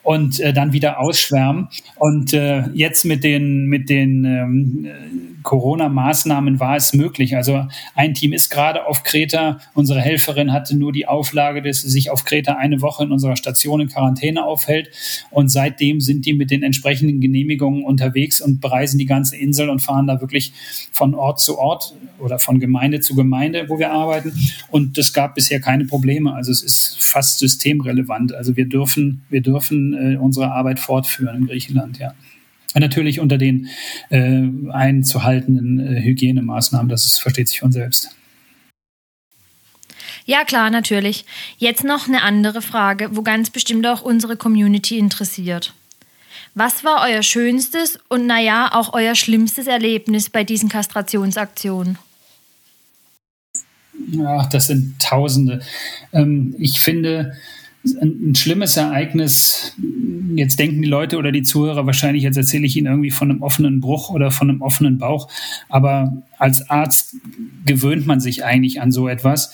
[0.02, 1.68] und äh, dann wieder ausschwärmen.
[1.96, 7.36] Und äh, jetzt mit den, mit den ähm, Corona-Maßnahmen war es möglich.
[7.36, 9.58] Also ein Team ist gerade auf Kreta.
[9.74, 13.36] Unsere Helferin hatte nur die Auflage, dass sie sich auf Kreta eine Woche in unserer
[13.36, 14.90] Station in Quarantäne aufhält.
[15.30, 19.80] Und seitdem sind die mit den entsprechenden Genehmigungen unterwegs und bereisen die ganze Insel und
[19.80, 20.52] fahren da wirklich
[20.92, 24.32] von Ort zu Ort oder von Gemeinde zu Gemeinde, wo wir arbeiten.
[24.70, 26.34] Und es gab bisher keine Probleme.
[26.34, 28.34] Also es ist fast systemrelevant.
[28.34, 32.14] Also wir dürfen, wir dürfen äh, unsere Arbeit fortführen in Griechenland, ja.
[32.74, 33.68] Natürlich unter den
[34.10, 38.14] äh, einzuhaltenden äh, Hygienemaßnahmen, das versteht sich von selbst.
[40.24, 41.24] Ja, klar, natürlich.
[41.58, 45.74] Jetzt noch eine andere Frage, wo ganz bestimmt auch unsere Community interessiert.
[46.54, 51.98] Was war euer schönstes und naja, auch euer schlimmstes Erlebnis bei diesen Kastrationsaktionen?
[54.24, 55.60] Ach, das sind Tausende.
[56.12, 57.36] Ähm, ich finde,
[57.84, 59.74] ein, ein, schlimmes Ereignis,
[60.34, 63.42] jetzt denken die Leute oder die Zuhörer wahrscheinlich, jetzt erzähle ich Ihnen irgendwie von einem
[63.42, 65.28] offenen Bruch oder von einem offenen Bauch,
[65.68, 67.16] aber als Arzt
[67.64, 69.52] gewöhnt man sich eigentlich an so etwas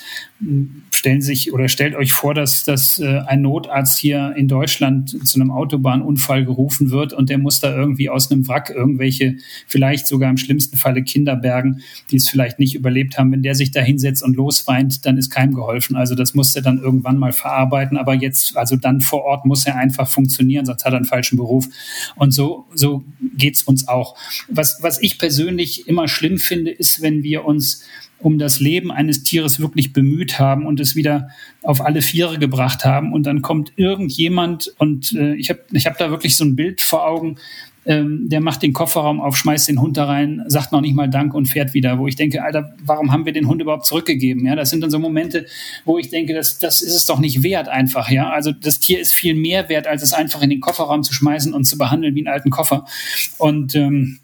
[0.96, 5.40] stellen sich oder stellt euch vor, dass, dass äh, ein Notarzt hier in Deutschland zu
[5.40, 10.30] einem Autobahnunfall gerufen wird und der muss da irgendwie aus einem Wrack irgendwelche, vielleicht sogar
[10.30, 13.32] im schlimmsten Falle Kinder bergen, die es vielleicht nicht überlebt haben.
[13.32, 15.96] Wenn der sich da hinsetzt und losweint, dann ist keinem geholfen.
[15.96, 17.98] Also das muss er dann irgendwann mal verarbeiten.
[17.98, 21.36] Aber jetzt, also dann vor Ort muss er einfach funktionieren, sonst hat er einen falschen
[21.36, 21.66] Beruf.
[22.16, 23.04] Und so, so
[23.36, 24.16] geht's uns auch.
[24.48, 27.84] Was, was ich persönlich immer schlimm finde, ist, wenn wir uns
[28.18, 31.28] um das Leben eines Tieres wirklich bemüht haben und es wieder
[31.62, 33.12] auf alle Viere gebracht haben.
[33.12, 36.80] Und dann kommt irgendjemand und äh, ich habe ich hab da wirklich so ein Bild
[36.80, 37.36] vor Augen,
[37.86, 41.08] ähm, der macht den Kofferraum auf, schmeißt den Hund da rein, sagt noch nicht mal
[41.08, 44.44] Dank und fährt wieder, wo ich denke, Alter, warum haben wir den Hund überhaupt zurückgegeben?
[44.44, 45.46] Ja, das sind dann so Momente,
[45.84, 48.30] wo ich denke, das, das ist es doch nicht wert einfach, ja.
[48.30, 51.54] Also das Tier ist viel mehr wert, als es einfach in den Kofferraum zu schmeißen
[51.54, 52.86] und zu behandeln wie einen alten Koffer.
[53.38, 54.18] Und ähm,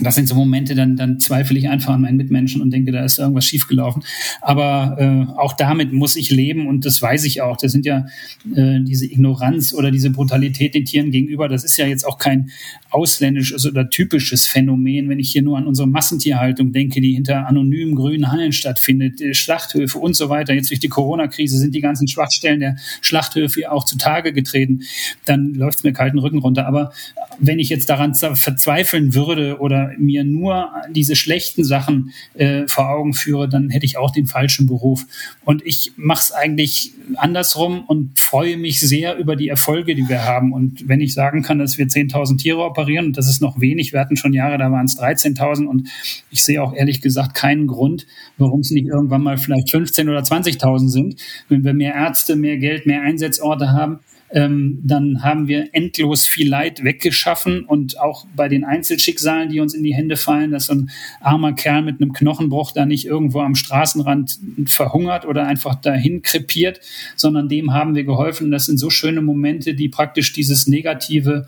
[0.00, 3.04] das sind so Momente, dann, dann zweifle ich einfach an meinen Mitmenschen und denke, da
[3.04, 4.02] ist irgendwas schiefgelaufen.
[4.40, 7.58] Aber äh, auch damit muss ich leben und das weiß ich auch.
[7.58, 8.06] Das sind ja
[8.54, 11.46] äh, diese Ignoranz oder diese Brutalität den Tieren gegenüber.
[11.48, 12.50] Das ist ja jetzt auch kein
[12.88, 17.94] ausländisches oder typisches Phänomen, wenn ich hier nur an unsere Massentierhaltung denke, die hinter anonymen
[17.94, 20.54] grünen Hallen stattfindet, Schlachthöfe und so weiter.
[20.54, 24.82] Jetzt durch die Corona-Krise sind die ganzen Schwachstellen der Schlachthöfe auch zutage getreten.
[25.26, 26.66] Dann läuft es mir kalten Rücken runter.
[26.66, 26.92] Aber
[27.38, 32.88] wenn ich jetzt daran verzweifeln würde oder oder mir nur diese schlechten Sachen äh, vor
[32.88, 35.04] Augen führe, dann hätte ich auch den falschen Beruf.
[35.44, 40.24] Und ich mache es eigentlich andersrum und freue mich sehr über die Erfolge, die wir
[40.24, 40.52] haben.
[40.52, 43.92] Und wenn ich sagen kann, dass wir 10.000 Tiere operieren, und das ist noch wenig,
[43.92, 45.88] wir hatten schon Jahre, da waren es 13.000 und
[46.30, 48.06] ich sehe auch ehrlich gesagt keinen Grund,
[48.38, 51.16] warum es nicht irgendwann mal vielleicht 15.000 oder 20.000 sind.
[51.48, 54.00] Wenn wir mehr Ärzte, mehr Geld, mehr Einsatzorte haben,
[54.32, 59.74] ähm, dann haben wir endlos viel Leid weggeschaffen und auch bei den Einzelschicksalen, die uns
[59.74, 63.40] in die Hände fallen, dass so ein armer Kerl mit einem Knochenbruch da nicht irgendwo
[63.40, 66.80] am Straßenrand verhungert oder einfach dahin krepiert,
[67.14, 68.50] sondern dem haben wir geholfen.
[68.50, 71.46] Das sind so schöne Momente, die praktisch dieses Negative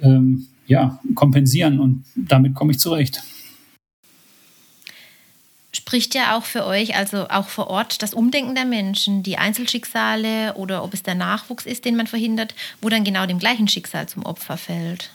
[0.00, 3.22] ähm, ja, kompensieren und damit komme ich zurecht
[5.74, 10.54] spricht ja auch für euch, also auch vor Ort, das Umdenken der Menschen, die Einzelschicksale
[10.54, 14.08] oder ob es der Nachwuchs ist, den man verhindert, wo dann genau dem gleichen Schicksal
[14.08, 15.10] zum Opfer fällt.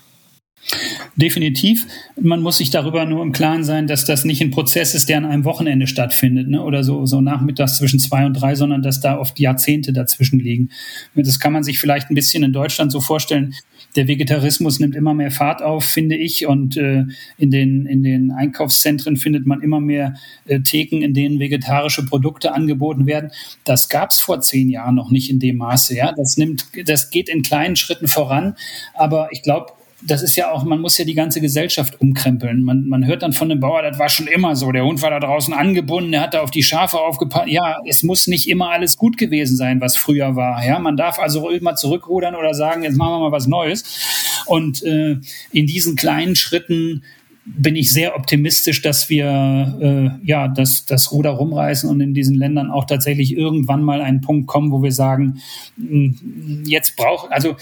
[1.16, 1.86] Definitiv.
[2.20, 5.18] Man muss sich darüber nur im Klaren sein, dass das nicht ein Prozess ist, der
[5.18, 6.62] an einem Wochenende stattfindet ne?
[6.62, 10.70] oder so, so nachmittags zwischen zwei und drei, sondern dass da oft Jahrzehnte dazwischen liegen.
[11.16, 13.53] Das kann man sich vielleicht ein bisschen in Deutschland so vorstellen.
[13.97, 16.45] Der Vegetarismus nimmt immer mehr Fahrt auf, finde ich.
[16.47, 17.03] Und äh,
[17.37, 20.13] in, den, in den Einkaufszentren findet man immer mehr
[20.45, 23.31] äh, Theken, in denen vegetarische Produkte angeboten werden.
[23.65, 25.95] Das gab es vor zehn Jahren noch nicht in dem Maße.
[25.95, 26.13] Ja?
[26.15, 28.55] Das, nimmt, das geht in kleinen Schritten voran.
[28.93, 29.73] Aber ich glaube,
[30.03, 32.61] das ist ja auch, man muss ja die ganze Gesellschaft umkrempeln.
[32.61, 34.71] Man, man hört dann von dem Bauer, das war schon immer so.
[34.71, 37.47] Der Hund war da draußen angebunden, der hat da auf die Schafe aufgepasst.
[37.47, 40.63] Ja, es muss nicht immer alles gut gewesen sein, was früher war.
[40.63, 44.43] Ja, man darf also immer zurückrudern oder sagen, jetzt machen wir mal was Neues.
[44.45, 45.17] Und äh,
[45.51, 47.03] in diesen kleinen Schritten
[47.45, 52.35] bin ich sehr optimistisch, dass wir äh, ja das, das Ruder rumreißen und in diesen
[52.35, 55.41] Ländern auch tatsächlich irgendwann mal einen Punkt kommen, wo wir sagen,
[55.77, 57.55] hm, jetzt braucht also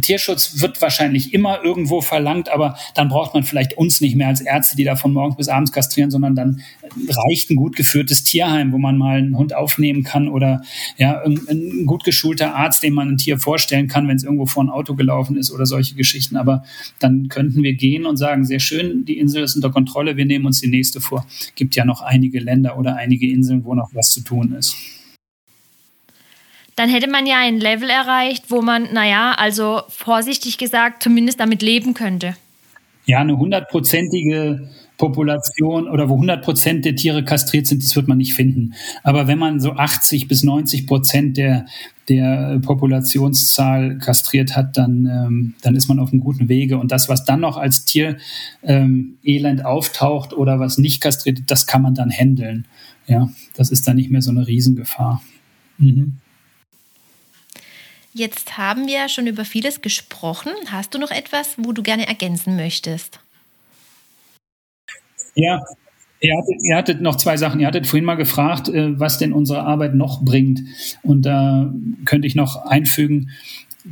[0.00, 4.40] Tierschutz wird wahrscheinlich immer irgendwo verlangt, aber dann braucht man vielleicht uns nicht mehr als
[4.40, 6.62] Ärzte, die da von morgens bis abends kastrieren, sondern dann
[7.08, 10.62] reicht ein gut geführtes Tierheim, wo man mal einen Hund aufnehmen kann oder
[10.96, 14.46] ja, ein, ein gut geschulter Arzt, dem man ein Tier vorstellen kann, wenn es irgendwo
[14.46, 16.36] vor ein Auto gelaufen ist oder solche Geschichten.
[16.36, 16.64] Aber
[16.98, 20.46] dann könnten wir gehen und sagen, sehr schön, die Insel ist unter Kontrolle, wir nehmen
[20.46, 21.26] uns die nächste vor.
[21.54, 24.76] Gibt ja noch einige Länder oder einige Inseln, wo noch was zu tun ist
[26.76, 31.62] dann hätte man ja ein Level erreicht, wo man, naja, also vorsichtig gesagt, zumindest damit
[31.62, 32.36] leben könnte.
[33.06, 34.68] Ja, eine hundertprozentige
[34.98, 38.74] Population oder wo 100 Prozent der Tiere kastriert sind, das wird man nicht finden.
[39.02, 41.66] Aber wenn man so 80 bis 90 Prozent der,
[42.08, 46.78] der Populationszahl kastriert hat, dann, ähm, dann ist man auf einem guten Wege.
[46.78, 48.16] Und das, was dann noch als Tier
[48.62, 49.18] ähm,
[49.64, 52.66] auftaucht oder was nicht kastriert, das kann man dann handeln.
[53.06, 55.22] Ja, das ist dann nicht mehr so eine Riesengefahr.
[55.78, 56.18] Mhm.
[58.16, 60.50] Jetzt haben wir schon über vieles gesprochen.
[60.70, 63.20] Hast du noch etwas, wo du gerne ergänzen möchtest?
[65.34, 65.62] Ja,
[66.18, 67.60] Ihr hattet, ihr hattet, noch zwei Sachen.
[67.60, 70.62] Ihr hattet vorhin mal gefragt, äh, was denn unsere Arbeit noch bringt.
[71.02, 71.70] Und da
[72.06, 73.28] könnte ich noch einfügen,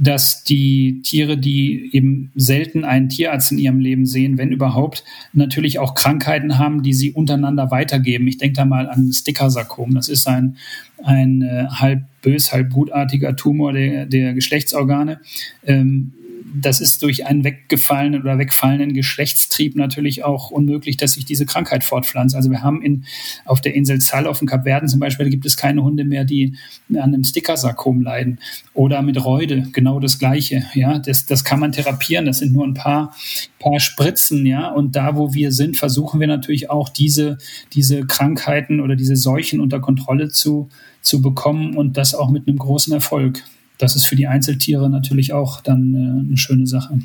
[0.01, 5.78] dass die Tiere, die eben selten einen Tierarzt in ihrem Leben sehen, wenn überhaupt, natürlich
[5.78, 8.26] auch Krankheiten haben, die sie untereinander weitergeben.
[8.26, 9.95] Ich denke da mal an Stickersarkom.
[9.95, 10.57] Das ist ein,
[11.03, 15.20] ein äh, halb bös, halb gutartiger Tumor der, der Geschlechtsorgane.
[15.64, 16.12] Ähm,
[16.57, 21.82] das ist durch einen weggefallenen oder wegfallenden Geschlechtstrieb natürlich auch unmöglich, dass sich diese Krankheit
[21.82, 22.36] fortpflanzt.
[22.36, 23.05] Also wir haben in,
[23.44, 26.24] auf der Insel Zall auf dem Kap Verden zum Beispiel, gibt es keine Hunde mehr,
[26.24, 26.55] die
[26.90, 28.38] an einem Stickersarkom leiden.
[28.72, 30.64] Oder mit Reude, genau das Gleiche.
[30.74, 32.24] Ja, das, das kann man therapieren.
[32.24, 33.14] Das sind nur ein paar,
[33.59, 34.46] paar Spritzen.
[34.46, 37.38] Ja, und da, wo wir sind, versuchen wir natürlich auch diese,
[37.72, 40.68] diese Krankheiten oder diese Seuchen unter Kontrolle zu,
[41.02, 43.42] zu bekommen und das auch mit einem großen Erfolg
[43.79, 46.99] das ist für die Einzeltiere natürlich auch dann äh, eine schöne Sache.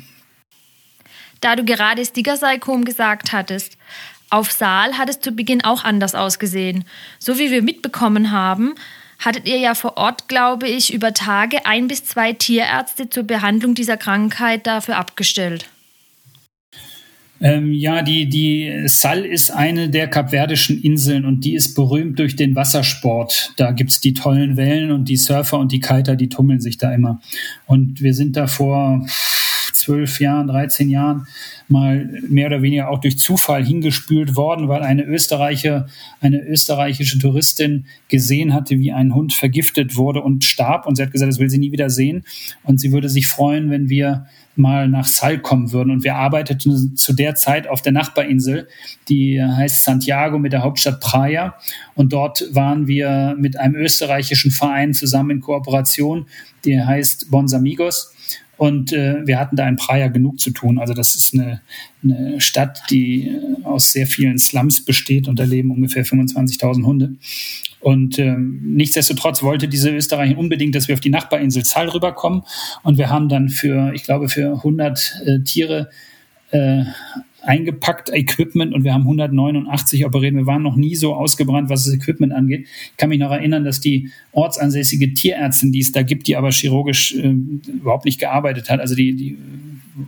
[1.40, 3.76] Da du gerade Stigersarkom gesagt hattest,
[4.28, 6.84] auf Saal hat es zu Beginn auch anders ausgesehen.
[7.18, 8.74] So wie wir mitbekommen haben,
[9.18, 13.74] hattet ihr ja vor Ort, glaube ich, über Tage ein bis zwei Tierärzte zur Behandlung
[13.74, 15.68] dieser Krankheit dafür abgestellt.
[17.40, 22.36] Ähm, ja, die, die Sal ist eine der kapverdischen Inseln und die ist berühmt durch
[22.36, 23.54] den Wassersport.
[23.56, 26.92] Da gibt's die tollen Wellen und die Surfer und die Kiter, die tummeln sich da
[26.92, 27.20] immer.
[27.66, 29.06] Und wir sind da vor
[29.72, 31.26] zwölf Jahren, 13 Jahren
[31.68, 35.86] mal mehr oder weniger auch durch Zufall hingespült worden, weil eine Österreicher,
[36.20, 40.86] eine österreichische Touristin gesehen hatte, wie ein Hund vergiftet wurde und starb.
[40.86, 42.24] Und sie hat gesagt, das will sie nie wieder sehen.
[42.64, 44.26] Und sie würde sich freuen, wenn wir
[44.56, 45.90] mal nach Sal kommen würden.
[45.90, 48.68] Und wir arbeiteten zu der Zeit auf der Nachbarinsel,
[49.08, 51.54] die heißt Santiago mit der Hauptstadt Praia.
[51.94, 56.26] Und dort waren wir mit einem österreichischen Verein zusammen in Kooperation,
[56.64, 58.14] der heißt Bons Amigos.
[58.60, 60.78] Und äh, wir hatten da in Praia genug zu tun.
[60.78, 61.62] Also das ist eine,
[62.04, 67.14] eine Stadt, die äh, aus sehr vielen Slums besteht und da leben ungefähr 25.000 Hunde.
[67.80, 72.42] Und ähm, nichtsdestotrotz wollte diese Österreicher unbedingt, dass wir auf die Nachbarinsel Zall rüberkommen.
[72.82, 75.88] Und wir haben dann für, ich glaube, für 100 äh, Tiere
[76.50, 76.82] äh,
[77.42, 80.34] eingepackt Equipment und wir haben 189 operiert.
[80.34, 82.66] Wir waren noch nie so ausgebrannt, was das Equipment angeht.
[82.90, 86.50] Ich kann mich noch erinnern, dass die ortsansässige Tierärztin, die es da gibt, die aber
[86.50, 87.34] chirurgisch äh,
[87.68, 89.38] überhaupt nicht gearbeitet hat, also die, die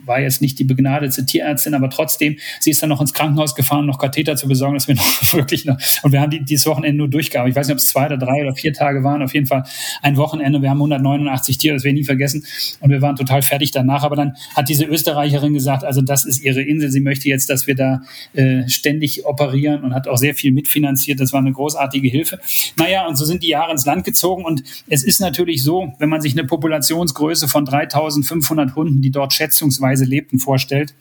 [0.05, 3.87] war jetzt nicht die begnadete Tierärztin, aber trotzdem, sie ist dann noch ins Krankenhaus gefahren,
[3.87, 6.99] noch Katheter zu besorgen, dass wir noch wirklich noch, und wir haben die, dieses Wochenende
[6.99, 7.53] nur durchgearbeitet.
[7.53, 9.65] Ich weiß nicht, ob es zwei oder drei oder vier Tage waren, auf jeden Fall
[10.03, 10.63] ein Wochenende.
[10.63, 12.45] Wir haben 189 Tiere, das ich nie vergessen.
[12.81, 14.03] Und wir waren total fertig danach.
[14.03, 16.91] Aber dann hat diese Österreicherin gesagt, also das ist ihre Insel.
[16.91, 18.03] Sie möchte jetzt, dass wir da
[18.35, 21.21] äh, ständig operieren und hat auch sehr viel mitfinanziert.
[21.21, 22.39] Das war eine großartige Hilfe.
[22.77, 24.45] Naja, und so sind die Jahre ins Land gezogen.
[24.45, 29.33] Und es ist natürlich so, wenn man sich eine Populationsgröße von 3500 Hunden, die dort
[29.33, 30.95] schätzungsweise Weise lebten, vorstellt,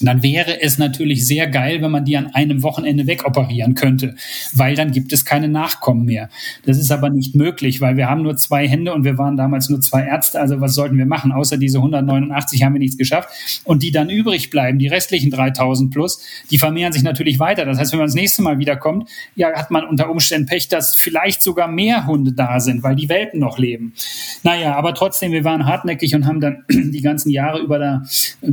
[0.00, 4.14] dann wäre es natürlich sehr geil, wenn man die an einem Wochenende wegoperieren könnte,
[4.52, 6.28] weil dann gibt es keine Nachkommen mehr.
[6.64, 9.68] Das ist aber nicht möglich, weil wir haben nur zwei Hände und wir waren damals
[9.68, 10.40] nur zwei Ärzte.
[10.40, 11.32] Also was sollten wir machen?
[11.32, 13.28] Außer diese 189 haben wir nichts geschafft.
[13.64, 16.20] Und die dann übrig bleiben, die restlichen 3000 plus,
[16.50, 17.64] die vermehren sich natürlich weiter.
[17.64, 20.96] Das heißt, wenn man das nächste Mal wiederkommt, ja, hat man unter Umständen Pech, dass
[20.96, 23.94] vielleicht sogar mehr Hunde da sind, weil die Welpen noch leben.
[24.42, 28.02] Naja, aber trotzdem, wir waren hartnäckig und haben dann die ganzen Jahre über da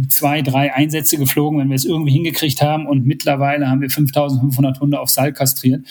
[0.10, 2.88] zwei, drei Einsätze geflogen geflogen, wenn wir es irgendwie hingekriegt haben.
[2.88, 5.86] Und mittlerweile haben wir 5500 Hunde auf Seil kastriert.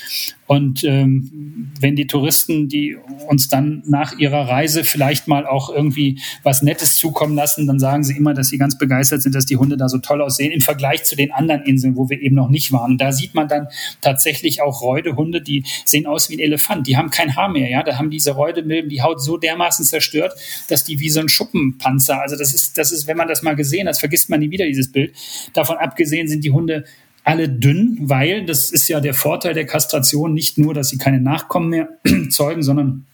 [0.47, 2.97] Und ähm, wenn die Touristen, die
[3.29, 8.05] uns dann nach ihrer Reise vielleicht mal auch irgendwie was Nettes zukommen lassen, dann sagen
[8.05, 10.61] sie immer, dass sie ganz begeistert sind, dass die Hunde da so toll aussehen im
[10.61, 12.93] Vergleich zu den anderen Inseln, wo wir eben noch nicht waren.
[12.93, 13.69] Und da sieht man dann
[14.01, 16.87] tatsächlich auch Reudehunde, die sehen aus wie ein Elefant.
[16.87, 17.83] Die haben kein Haar mehr, ja.
[17.83, 20.35] Da haben diese Reudemilben die Haut so dermaßen zerstört,
[20.69, 23.57] dass die wie so ein Schuppenpanzer, also das ist, das ist, wenn man das mal
[23.57, 25.15] gesehen hat, vergisst man nie wieder dieses Bild.
[25.53, 26.85] Davon abgesehen sind die Hunde
[27.25, 31.21] alle dünn, weil das ist ja der Vorteil der Kastration, nicht nur, dass sie keine
[31.21, 31.89] Nachkommen mehr
[32.31, 33.07] zeugen, sondern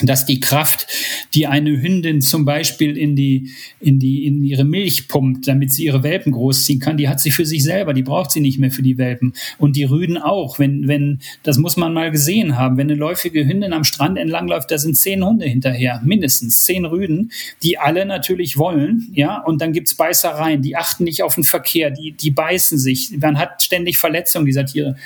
[0.00, 0.88] dass die Kraft,
[1.34, 5.84] die eine Hündin zum Beispiel in die, in die, in ihre Milch pumpt, damit sie
[5.84, 8.72] ihre Welpen großziehen kann, die hat sie für sich selber, die braucht sie nicht mehr
[8.72, 9.34] für die Welpen.
[9.56, 10.58] Und die Rüden auch.
[10.58, 12.76] Wenn, wenn, das muss man mal gesehen haben.
[12.76, 17.30] Wenn eine läufige Hündin am Strand entlangläuft, da sind zehn Hunde hinterher, mindestens zehn Rüden,
[17.62, 21.90] die alle natürlich wollen, ja, und dann gibt's Beißereien, die achten nicht auf den Verkehr,
[21.90, 24.96] die, die beißen sich, man hat ständig Verletzungen dieser Tiere.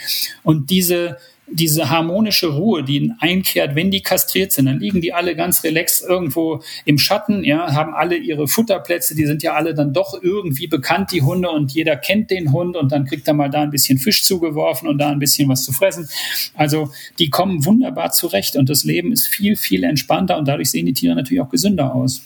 [0.43, 1.19] Und diese,
[1.51, 6.03] diese harmonische Ruhe, die einkehrt, wenn die kastriert sind, dann liegen die alle ganz relaxed
[6.03, 10.67] irgendwo im Schatten, ja, haben alle ihre Futterplätze, die sind ja alle dann doch irgendwie
[10.67, 13.71] bekannt, die Hunde, und jeder kennt den Hund und dann kriegt er mal da ein
[13.71, 16.09] bisschen Fisch zugeworfen und da ein bisschen was zu fressen.
[16.55, 20.87] Also die kommen wunderbar zurecht und das Leben ist viel, viel entspannter und dadurch sehen
[20.87, 22.23] die Tiere natürlich auch gesünder aus.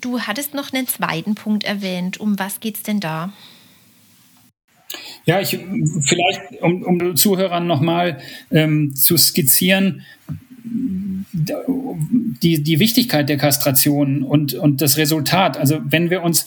[0.00, 2.20] Du hattest noch einen zweiten Punkt erwähnt.
[2.20, 3.32] Um was geht's denn da?
[5.26, 5.58] Ja, ich
[6.02, 8.18] vielleicht, um, um Zuhörern nochmal
[8.52, 10.02] ähm, zu skizzieren,
[10.62, 15.56] die, die Wichtigkeit der Kastration und, und das Resultat.
[15.56, 16.46] Also wenn wir uns,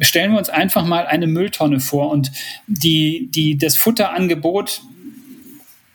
[0.00, 2.30] stellen wir uns einfach mal eine Mülltonne vor und
[2.66, 4.82] die, die, das Futterangebot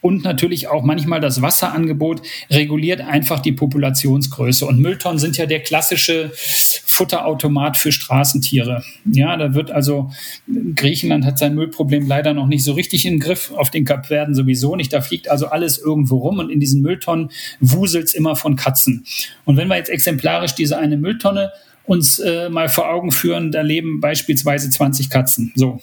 [0.02, 4.66] und natürlich auch manchmal das Wasserangebot reguliert einfach die Populationsgröße.
[4.66, 8.84] Und Mülltonnen sind ja der klassische Futterautomat für Straßentiere.
[9.06, 10.12] Ja, da wird also,
[10.76, 14.76] Griechenland hat sein Müllproblem leider noch nicht so richtig im Griff, auf den Kapverden sowieso
[14.76, 14.91] nicht.
[14.91, 17.30] Da fliegt also alles irgendwo rum und in diesen Mülltonnen
[17.60, 19.06] wuselt's immer von Katzen.
[19.45, 21.52] Und wenn wir jetzt exemplarisch diese eine Mülltonne
[21.86, 25.52] uns äh, mal vor Augen führen, da leben beispielsweise 20 Katzen.
[25.56, 25.80] So.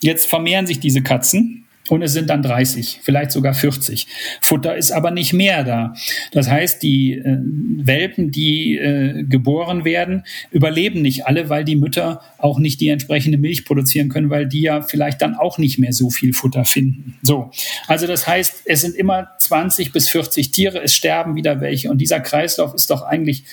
[0.00, 4.06] Jetzt vermehren sich diese Katzen und es sind dann 30, vielleicht sogar 40.
[4.40, 5.94] Futter ist aber nicht mehr da.
[6.32, 12.20] Das heißt, die äh, Welpen, die äh, geboren werden, überleben nicht alle, weil die Mütter
[12.38, 15.92] auch nicht die entsprechende Milch produzieren können, weil die ja vielleicht dann auch nicht mehr
[15.92, 17.18] so viel Futter finden.
[17.22, 17.50] So.
[17.86, 21.98] Also das heißt, es sind immer 20 bis 40 Tiere, es sterben wieder welche und
[21.98, 23.44] dieser Kreislauf ist doch eigentlich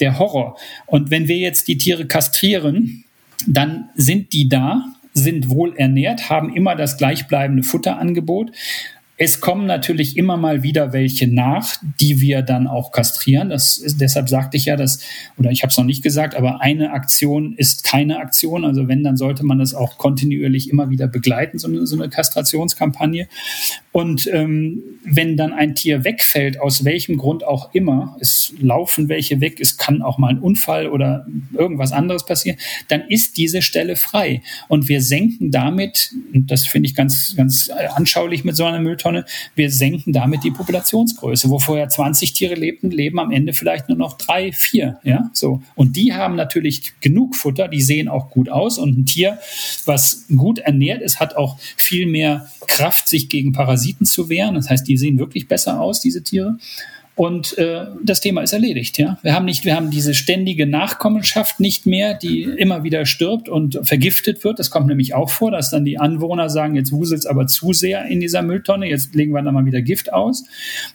[0.00, 0.58] der Horror.
[0.86, 3.04] Und wenn wir jetzt die Tiere kastrieren,
[3.46, 4.84] dann sind die da,
[5.16, 8.52] sind wohl ernährt, haben immer das gleichbleibende Futterangebot.
[9.18, 13.48] Es kommen natürlich immer mal wieder welche nach, die wir dann auch kastrieren.
[13.48, 15.00] Das ist, deshalb sagte ich ja, dass,
[15.38, 18.66] oder ich habe es noch nicht gesagt, aber eine Aktion ist keine Aktion.
[18.66, 22.10] Also wenn, dann sollte man das auch kontinuierlich immer wieder begleiten, so eine, so eine
[22.10, 23.26] Kastrationskampagne.
[23.96, 29.40] Und ähm, wenn dann ein Tier wegfällt, aus welchem Grund auch immer, es laufen welche
[29.40, 31.26] weg, es kann auch mal ein Unfall oder
[31.56, 34.42] irgendwas anderes passieren, dann ist diese Stelle frei.
[34.68, 39.24] Und wir senken damit, und das finde ich ganz, ganz anschaulich mit so einer Mülltonne,
[39.54, 41.48] wir senken damit die Populationsgröße.
[41.48, 45.00] Wo vorher 20 Tiere lebten, leben am Ende vielleicht nur noch drei, vier.
[45.04, 45.62] Ja, so.
[45.74, 48.76] Und die haben natürlich genug Futter, die sehen auch gut aus.
[48.76, 49.38] Und ein Tier,
[49.86, 54.54] was gut ernährt ist, hat auch viel mehr Kraft, sich gegen Parasiten zu wehren.
[54.54, 56.56] Das heißt, die sehen wirklich besser aus, diese Tiere.
[57.16, 58.98] Und äh, das Thema ist erledigt.
[58.98, 63.48] Ja, wir haben nicht, wir haben diese ständige Nachkommenschaft nicht mehr, die immer wieder stirbt
[63.48, 64.58] und vergiftet wird.
[64.58, 68.04] Das kommt nämlich auch vor, dass dann die Anwohner sagen, jetzt wuselt's aber zu sehr
[68.04, 70.44] in dieser Mülltonne, jetzt legen wir da mal wieder Gift aus.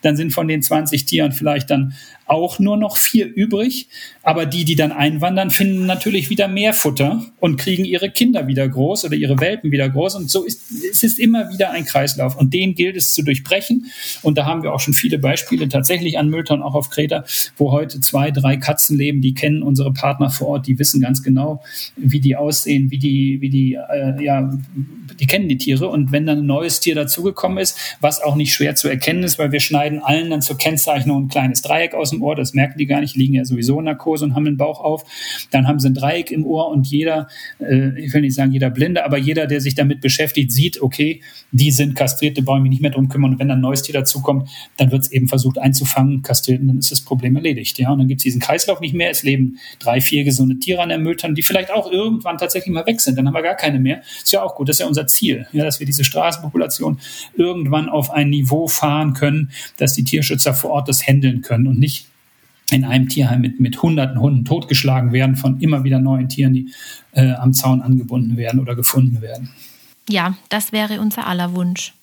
[0.03, 1.95] Dann sind von den 20 Tieren vielleicht dann
[2.31, 3.89] auch nur noch vier übrig.
[4.23, 8.67] Aber die, die dann einwandern, finden natürlich wieder mehr Futter und kriegen ihre Kinder wieder
[8.67, 10.15] groß oder ihre Welpen wieder groß.
[10.15, 10.61] Und so ist
[10.91, 12.37] es ist immer wieder ein Kreislauf.
[12.37, 13.87] Und den gilt es zu durchbrechen.
[14.21, 17.23] Und da haben wir auch schon viele Beispiele tatsächlich an Mülltonnen, auch auf Kreta,
[17.57, 19.21] wo heute zwei, drei Katzen leben.
[19.21, 21.61] Die kennen unsere Partner vor Ort, die wissen ganz genau,
[21.95, 24.51] wie die aussehen, wie die, wie die, äh, ja,
[25.19, 25.87] die kennen die Tiere.
[25.89, 29.39] Und wenn dann ein neues Tier dazugekommen ist, was auch nicht schwer zu erkennen ist,
[29.39, 32.77] weil wir schneiden allen dann zur Kennzeichnung ein kleines Dreieck aus dem Ohr, das merken
[32.77, 35.03] die gar nicht, liegen ja sowieso in Narkose und haben den Bauch auf.
[35.51, 37.27] Dann haben sie ein Dreieck im Ohr und jeder,
[37.59, 41.21] äh, ich will nicht sagen jeder Blinde, aber jeder, der sich damit beschäftigt, sieht, okay,
[41.51, 43.33] die sind kastriert, da brauche ich mich nicht mehr drum kümmern.
[43.33, 46.67] Und wenn dann ein neues Tier dazukommt, dann wird es eben versucht einzufangen, kastriert und
[46.67, 47.77] dann ist das Problem erledigt.
[47.79, 47.91] Ja?
[47.91, 49.09] Und dann gibt es diesen Kreislauf nicht mehr.
[49.09, 50.99] Es leben drei, vier gesunde Tiere an der
[51.33, 53.17] die vielleicht auch irgendwann tatsächlich mal weg sind.
[53.17, 54.01] Dann haben wir gar keine mehr.
[54.21, 56.99] Ist ja auch gut, das ist ja unser Ziel, ja, dass wir diese Straßenpopulation
[57.35, 61.79] irgendwann auf ein Niveau fahren können, dass die Tierschützer vor Ort das handeln können und
[61.79, 62.07] nicht
[62.71, 66.71] in einem Tierheim mit, mit hunderten Hunden totgeschlagen werden von immer wieder neuen Tieren, die
[67.11, 69.49] äh, am Zaun angebunden werden oder gefunden werden.
[70.09, 71.93] Ja, das wäre unser aller Wunsch.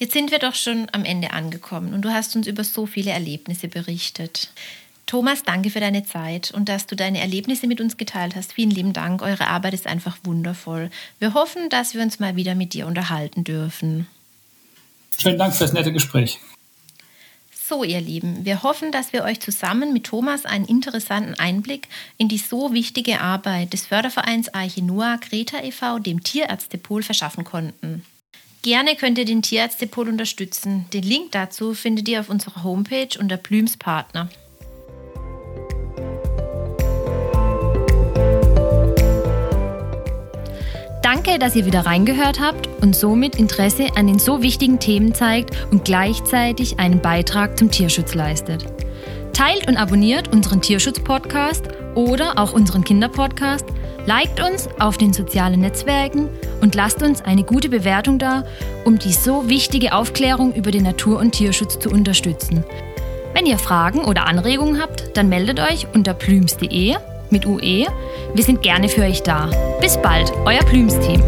[0.00, 3.10] Jetzt sind wir doch schon am Ende angekommen und du hast uns über so viele
[3.10, 4.50] Erlebnisse berichtet.
[5.04, 8.54] Thomas, danke für deine Zeit und dass du deine Erlebnisse mit uns geteilt hast.
[8.54, 9.20] Vielen lieben Dank.
[9.20, 10.88] Eure Arbeit ist einfach wundervoll.
[11.18, 14.06] Wir hoffen, dass wir uns mal wieder mit dir unterhalten dürfen.
[15.10, 16.38] Vielen Dank für das nette Gespräch.
[17.52, 22.28] So, ihr Lieben, wir hoffen, dass wir euch zusammen mit Thomas einen interessanten Einblick in
[22.28, 28.02] die so wichtige Arbeit des Fördervereins Arche Noah Greta e.V., dem Tierärztepol, verschaffen konnten.
[28.62, 30.84] Gerne könnt ihr den Tierärztepol unterstützen.
[30.92, 34.28] Den Link dazu findet ihr auf unserer Homepage unter Blüms Partner.
[41.02, 45.56] Danke, dass ihr wieder reingehört habt und somit Interesse an den so wichtigen Themen zeigt
[45.70, 48.66] und gleichzeitig einen Beitrag zum Tierschutz leistet.
[49.32, 53.64] Teilt und abonniert unseren Tierschutz-Podcast oder auch unseren Kinderpodcast,
[54.10, 56.28] liked uns auf den sozialen Netzwerken
[56.60, 58.42] und lasst uns eine gute Bewertung da,
[58.84, 62.64] um die so wichtige Aufklärung über den Natur- und Tierschutz zu unterstützen.
[63.34, 66.96] Wenn ihr Fragen oder Anregungen habt, dann meldet euch unter plüms.de
[67.30, 67.86] mit UE.
[68.34, 69.48] Wir sind gerne für euch da.
[69.80, 71.22] Bis bald, euer Plüms-Team.